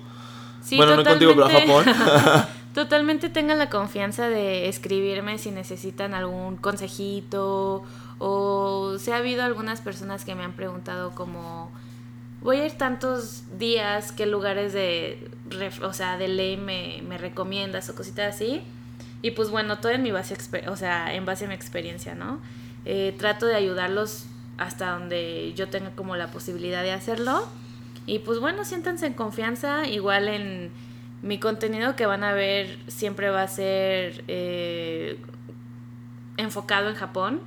[0.63, 1.85] Sí, bueno, no contigo, pero a Japón.
[2.75, 3.31] totalmente.
[3.31, 7.83] Tengan la confianza de escribirme si necesitan algún consejito
[8.19, 11.71] o si ha habido algunas personas que me han preguntado como
[12.43, 15.31] voy a ir tantos días, qué lugares de,
[15.83, 18.61] o sea, de ley me, me recomiendas o cositas así.
[19.23, 20.37] Y pues bueno, todo en mi base,
[20.69, 22.41] o sea, en base a mi experiencia, ¿no?
[22.85, 24.25] Eh, trato de ayudarlos
[24.57, 27.47] hasta donde yo tenga como la posibilidad de hacerlo.
[28.07, 29.87] Y pues bueno, siéntanse en confianza.
[29.87, 30.71] Igual en
[31.23, 35.19] mi contenido que van a ver siempre va a ser eh,
[36.37, 37.41] enfocado en Japón.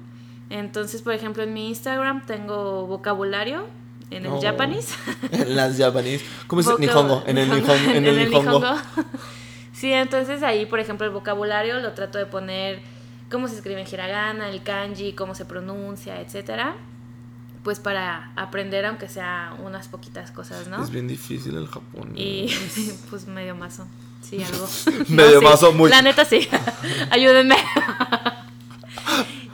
[0.50, 3.66] Entonces, por ejemplo, en mi Instagram tengo vocabulario
[4.12, 4.42] en el Oh.
[4.42, 4.94] japonés.
[5.32, 6.24] en las japonés.
[6.48, 7.24] ¿Cómo es Nihongo?
[7.26, 7.74] En el Nihongo.
[7.94, 8.62] En el Nihongo.
[9.74, 12.82] sí, entonces ahí, por ejemplo, el vocabulario lo trato de poner
[13.30, 16.76] cómo se escribe en hiragana, el kanji, cómo se pronuncia, etcétera.
[17.64, 20.84] Pues para aprender, aunque sea unas poquitas cosas, ¿no?
[20.84, 22.14] Es bien difícil el japonés.
[22.18, 22.50] Y
[23.10, 23.88] pues medio mazo.
[24.22, 24.68] Sí, algo.
[25.10, 25.46] Medio sí.
[25.46, 26.48] mazo, muy- La neta sí.
[27.12, 27.56] Ayúdenme.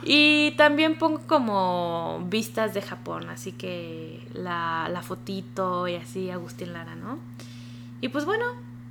[0.02, 6.72] y también pongo como vistas de Japón, así que la, la fotito y así, Agustín
[6.72, 7.18] Lara, ¿no?
[8.00, 8.44] Y pues bueno,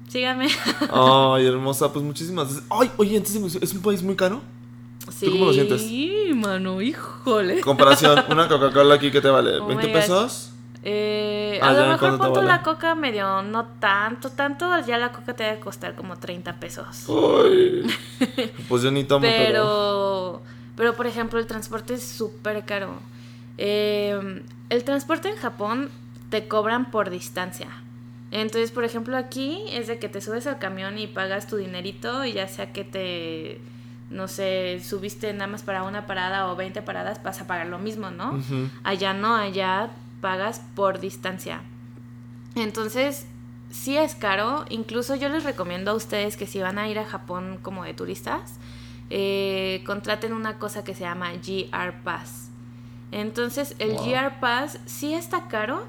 [0.09, 0.49] síganme.
[0.91, 2.65] Ay, hermosa, pues muchísimas gracias.
[2.69, 4.41] Ay, oye, entonces es un país muy caro.
[5.09, 5.89] Sí, cómo lo sientes?
[6.35, 7.61] mano, híjole.
[7.61, 10.01] Comparación, una Coca-Cola aquí que te vale Oh 20 my gosh.
[10.01, 10.51] pesos.
[10.83, 12.47] Eh, Ah, a ya, lo mejor ¿cuánto te pon tú vale?
[12.47, 17.05] la coca medio, no tanto, tanto, ya la coca te debe costar como 30 pesos.
[17.09, 17.83] Ay.
[18.69, 19.43] Pues yo ni tomo, pero.
[19.47, 20.41] pero,
[20.77, 22.99] pero por ejemplo, el transporte es súper caro.
[23.57, 25.89] Eh, el transporte en Japón
[26.29, 27.67] te cobran por distancia.
[28.31, 32.25] Entonces, por ejemplo, aquí es de que te subes al camión y pagas tu dinerito
[32.25, 33.59] y ya sea que te,
[34.11, 37.79] no sé, subiste nada más para una parada o 20 paradas, vas a pagar lo
[37.79, 38.39] mismo, ¿no?
[38.83, 39.89] Allá no, allá
[40.21, 41.61] pagas por distancia.
[42.55, 43.25] Entonces,
[43.71, 44.65] sí es caro.
[44.69, 47.93] Incluso yo les recomiendo a ustedes que si van a ir a Japón como de
[47.93, 48.59] turistas,
[49.09, 52.49] eh, contraten una cosa que se llama GR Pass.
[53.11, 54.05] Entonces, el Wow.
[54.05, 55.87] GR Pass sí está caro,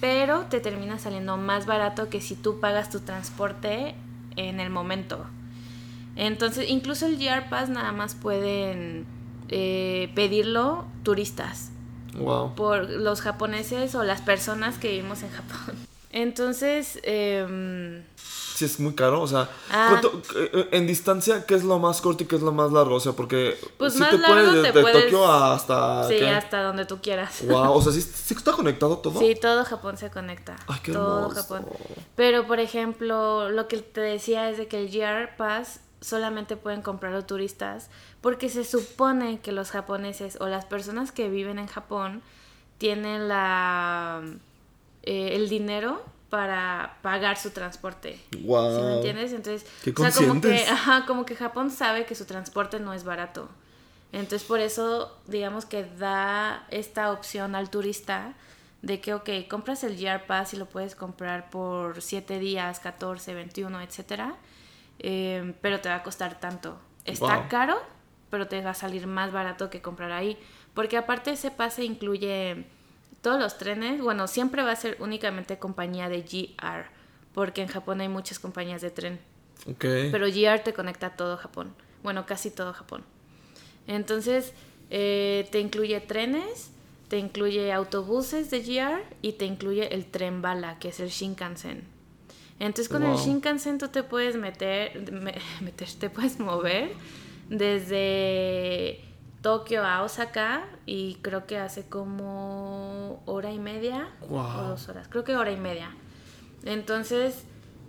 [0.00, 3.94] pero te termina saliendo más barato que si tú pagas tu transporte
[4.36, 5.24] en el momento.
[6.16, 9.04] Entonces, incluso el GR Pass nada más pueden
[9.48, 11.70] eh, pedirlo turistas
[12.14, 12.54] Wow.
[12.56, 15.76] por los japoneses o las personas que vivimos en Japón.
[16.10, 18.02] Entonces, em,
[18.60, 19.20] sí es muy caro.
[19.22, 19.86] O sea, Ah.
[19.90, 22.94] ¿cuánto- eh, en distancia, ¿qué es lo más corto y qué es lo más largo?
[22.94, 26.08] O sea, porque Pues sí más te largo puedes de, te de puedes- Tokio hasta...
[26.08, 26.28] Sí, ¿qué?
[26.28, 27.42] hasta donde tú quieras.
[27.46, 29.18] Wow, o sea, ¿sí, sí está conectado todo.
[29.18, 30.56] Sí, todo Japón se conecta.
[30.66, 31.42] Ay, qué todo hermoso.
[31.42, 31.66] Japón.
[32.16, 36.80] Pero, por ejemplo, lo que te decía es de que el GR Pass solamente pueden
[36.80, 37.90] comprarlo turistas
[38.22, 42.22] porque se supone que los japoneses o las personas que viven en Japón
[42.78, 44.22] tienen la
[45.02, 48.18] eh, el dinero para pagar su transporte.
[48.42, 48.76] Wow.
[48.76, 49.32] ¿Sí me entiendes?
[49.32, 52.94] Entonces, Qué o sea, como que, ajá, como que Japón sabe que su transporte no
[52.94, 53.48] es barato.
[54.12, 58.34] Entonces, por eso, digamos que da esta opción al turista
[58.82, 63.34] de que, ok, compras el GR Pass y lo puedes comprar por 7 días, 14,
[63.34, 64.36] 21, etcétera,
[65.00, 66.78] eh, pero te va a costar tanto.
[67.04, 67.48] Está Wow.
[67.48, 67.80] caro,
[68.30, 70.38] pero te va a salir más barato que comprar ahí.
[70.74, 72.64] Porque aparte ese pase incluye
[73.22, 74.00] todos los trenes.
[74.00, 76.86] Bueno, siempre va a ser únicamente compañía de GR,
[77.34, 79.20] porque en Japón hay muchas compañías de tren.
[80.10, 81.74] Pero GR te conecta a todo Japón.
[82.02, 83.04] Bueno, casi todo Japón.
[83.86, 84.52] Entonces,
[84.90, 86.70] eh, te incluye trenes,
[87.08, 91.84] te incluye autobuses de GR y te incluye el tren bala, que es el Shinkansen.
[92.58, 93.16] Entonces, con el.
[93.16, 96.92] Shinkansen tú te puedes meter, me- meter, te puedes mover
[97.48, 99.00] desde
[99.42, 104.40] Tokio a Osaka y creo que hace como hora y media Wow.
[104.40, 105.08] o dos horas.
[105.08, 105.94] Creo que hora y media.
[106.64, 107.44] Entonces,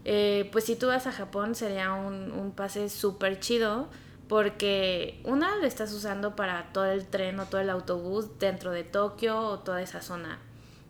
[0.06, 3.88] eh, pues si tú vas a Japón sería un, un pase súper chido
[4.30, 8.84] porque una lo estás usando para todo el tren o todo el autobús dentro de
[8.86, 10.40] Tokio o toda esa zona.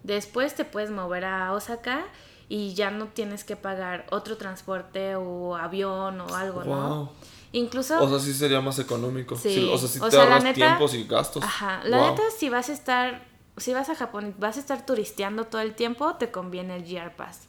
[0.03, 2.05] Después te puedes mover a Osaka
[2.49, 7.11] y ya no tienes que pagar otro transporte o avión o algo, ¿no?
[7.53, 8.01] Incluso...
[8.01, 9.35] O sea, sí sería más económico.
[9.35, 9.53] Sí.
[9.55, 11.43] Sí, o sea, sí O te sea, ahorras neta- tiempos y gastos.
[11.43, 12.09] Ajá, la Wow.
[12.11, 13.25] neta, si vas a estar,
[13.57, 16.83] si vas a Japón y vas a estar turisteando todo el tiempo, te conviene el
[16.85, 17.41] GR Pass.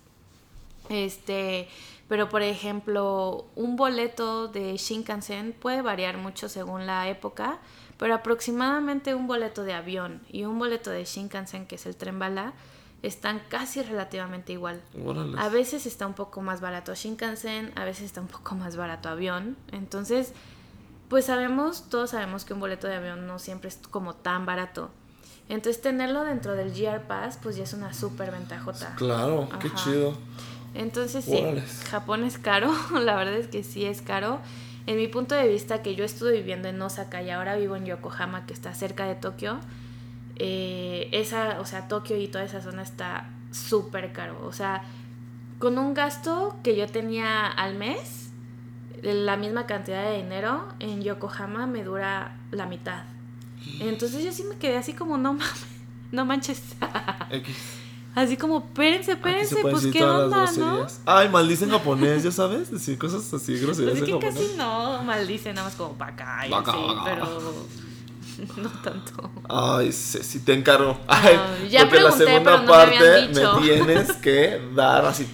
[0.89, 1.69] Este,
[2.09, 7.59] pero por ejemplo, un boleto de Shinkansen puede variar mucho según la época,
[7.99, 12.19] pero aproximadamente un boleto de avión y un boleto de Shinkansen, que es el tren
[12.19, 12.53] bala,
[13.03, 14.81] están casi relativamente igual.
[15.37, 19.09] A veces está un poco más barato Shinkansen, a veces está un poco más barato
[19.09, 19.57] avión.
[19.73, 20.33] Entonces,
[21.09, 24.91] pues sabemos, todos sabemos que un boleto de avión no siempre es como tan barato.
[25.49, 28.95] Entonces, tenerlo dentro del GR Pass, pues ya es una súper ventajota.
[28.95, 30.17] Claro, qué chido.
[30.75, 31.45] Entonces, sí.
[31.91, 34.39] Japón es caro, la verdad es que sí es caro.
[34.87, 37.85] En mi punto de vista, que yo estuve viviendo en Osaka y ahora vivo en
[37.85, 39.59] Yokohama, que está cerca de Tokio,
[40.37, 44.45] eh, esa, o sea, Tokio y toda esa zona está súper caro.
[44.47, 44.83] O sea,
[45.59, 48.31] con un gasto que yo tenía al mes,
[49.03, 53.05] la misma cantidad de dinero, en Yokohama me dura la mitad.
[53.81, 55.67] Entonces yo sí me quedé así como, no mames,
[56.13, 56.63] no manches.
[58.15, 60.77] Así como, espérense, espérense, pues qué onda, ¿no?
[60.77, 61.01] groserías.
[61.07, 62.71] Ay, maldicen japonés, ya sabes.
[62.71, 64.49] Decir cosas así, groserías Pues es en que japonés.
[64.51, 67.41] casi no maldice, nada más como para acá y así, pero
[68.57, 69.31] no tanto.
[69.49, 70.99] Ay, Ceci, te encargo.
[71.07, 75.27] Ay, Ay, ya porque la segunda pero no parte me tienes que dar así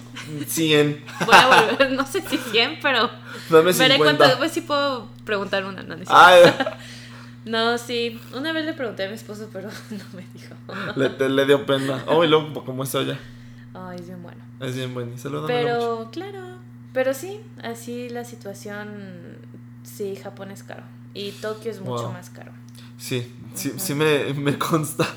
[0.47, 1.05] 100.
[1.25, 3.09] Voy a volver, no sé si 100, pero
[3.49, 3.97] Dame veré 50.
[3.97, 6.09] cuánto, después sí puedo preguntar una, no, no, es.
[6.11, 6.43] Ay,
[7.45, 10.55] No, sí, una vez le pregunté a mi esposo, pero no me dijo.
[10.95, 12.03] le, te- le dio pena.
[12.07, 13.17] Oh, y luego, como está ya.
[13.73, 14.43] Ay, es bien bueno.
[14.59, 15.17] Es bien bueno.
[15.17, 15.63] Saludame mucho.
[15.65, 16.39] Pero, claro,
[16.93, 19.37] pero sí, así la situación,
[19.83, 20.83] sí, Japón es caro.
[21.13, 22.11] Y Tokio es mucho Wow.
[22.11, 22.51] más caro.
[22.99, 23.25] Sí,
[23.55, 25.07] sí, sí me, me consta.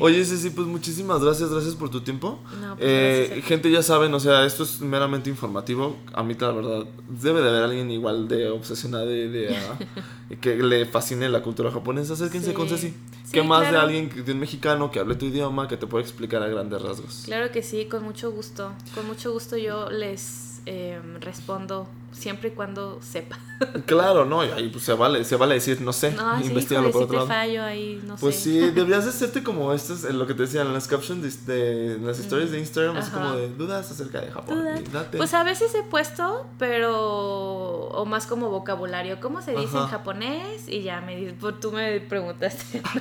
[0.00, 2.40] Oye, Ceci, pues muchísimas gracias, gracias por tu tiempo.
[2.60, 5.96] No, pues, Eh, gente, ya saben, o sea, esto es meramente informativo.
[6.14, 9.78] A mí, la verdad, debe de haber alguien igual de obsesionado y de, ah,
[10.40, 12.14] que le fascine la cultura japonesa.
[12.14, 12.54] Acérquense Sí.
[12.54, 12.88] con Ceci.
[12.88, 12.94] Sí,
[13.32, 16.42] ¿Qué más de alguien, de un mexicano que hable tu idioma, que te pueda explicar
[16.42, 17.22] a grandes rasgos?
[17.26, 18.72] Claro que sí, con mucho gusto.
[18.94, 23.38] Con mucho gusto yo les eh, respondo siempre y cuando sepa.
[23.86, 26.88] Claro, no, y ahí pues, se vale, se vale decir, no sé, No, sí, híjole,
[26.90, 27.26] por otro te lado.
[27.28, 28.42] fallo ahí, no Pues sé.
[28.42, 31.52] sí, deberías de hacerte como estas, en lo que te decían en las captions de,
[31.54, 33.10] de- en las historias de Instagram, Mm, Ajá.
[33.12, 34.64] como de dudas acerca de Japón.
[35.16, 36.92] Pues a veces he puesto, pero.
[37.94, 39.20] O más como vocabulario.
[39.20, 40.68] ¿Cómo se dice en japonés?
[40.68, 42.82] Y ya me di- pues, tú me preguntaste.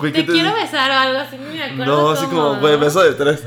[0.00, 1.86] Güey, ¿qué Te quiero besar o algo así, no me acuerdo.
[2.02, 3.44] No, así como, beso de tres.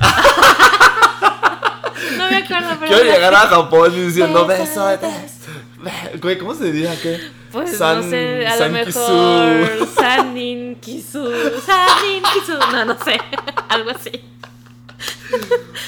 [2.44, 2.88] Acuerdo, pero.
[2.96, 6.20] Quiero llegar a Japón diciendo Beso beso tres.
[6.22, 7.20] Güey, ¿cómo se diría qué?
[7.52, 9.00] Pues San- no sé, a San lo Kisu.
[9.00, 9.88] mejor.
[9.96, 11.32] Sanin Kisu.
[11.66, 12.58] Sanin Kisu.
[12.72, 13.20] No, no sé.
[13.70, 14.12] Algo así.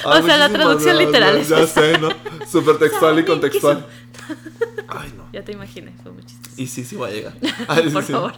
[0.05, 2.09] Ah, O sea, la traducción literal Ya sé, ¿no?
[2.49, 3.85] Súper textual y contextual.
[4.87, 5.27] Ay, no.
[5.31, 6.55] Ya te imaginé, fue muy chistoso.
[6.61, 7.33] Y sí, sí va a llegar.
[7.67, 8.11] Ay, Por sí.
[8.13, 8.33] favor.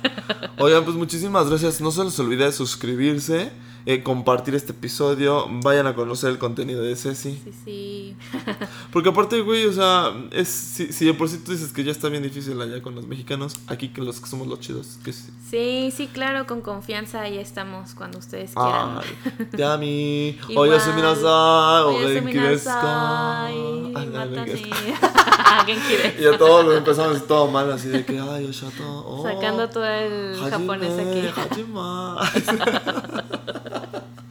[0.57, 1.79] Oigan, pues muchísimas gracias.
[1.81, 3.51] No se les olvide suscribirse,
[3.85, 5.45] eh, compartir este episodio.
[5.63, 7.39] Vayan a conocer el contenido de Ceci.
[7.43, 8.17] Sí, sí.
[8.91, 11.91] Porque aparte, güey, o sea, es, si, si de por sí tú dices que ya
[11.91, 14.97] está bien difícil allá con los mexicanos, aquí que los que somos los chidos.
[15.03, 15.29] Que sí.
[15.49, 18.99] Sí, sí, claro, con confianza ahí estamos cuando ustedes quieran.
[18.99, 22.81] Ay, Yami, oye, minasai, Oye, o se genki desu ka?
[22.81, 24.45] minasai, Ay, la mátame.
[24.45, 25.65] verga.
[25.65, 29.69] Genki Y a todos lo empezamos todo mal, así de que, ay, Oshato, oh, Sacando
[29.69, 31.29] todo el japonés aquí.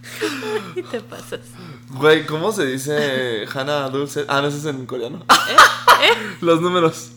[0.77, 1.41] Y te pasas.
[1.91, 4.25] Güey, ¿cómo se dice Hana Dulce?
[4.29, 5.25] Ah, no, eso es en coreano.
[5.29, 6.37] ¿Eh?
[6.41, 7.11] Los números.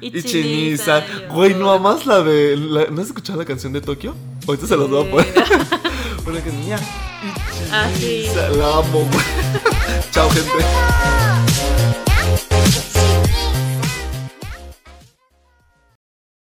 [0.00, 0.98] Ichinisa.
[0.98, 1.28] Ichinisa.
[1.30, 2.56] Güey, ¿no amas la de.
[2.56, 4.14] la- ¿No has escuchado la canción de Tokio?
[4.46, 5.34] Ahorita se los voy a poner.
[6.26, 6.78] Una que niña.
[7.72, 8.26] Ah, sí.
[8.34, 9.24] La amo, güey.
[10.10, 10.64] Chao, gente.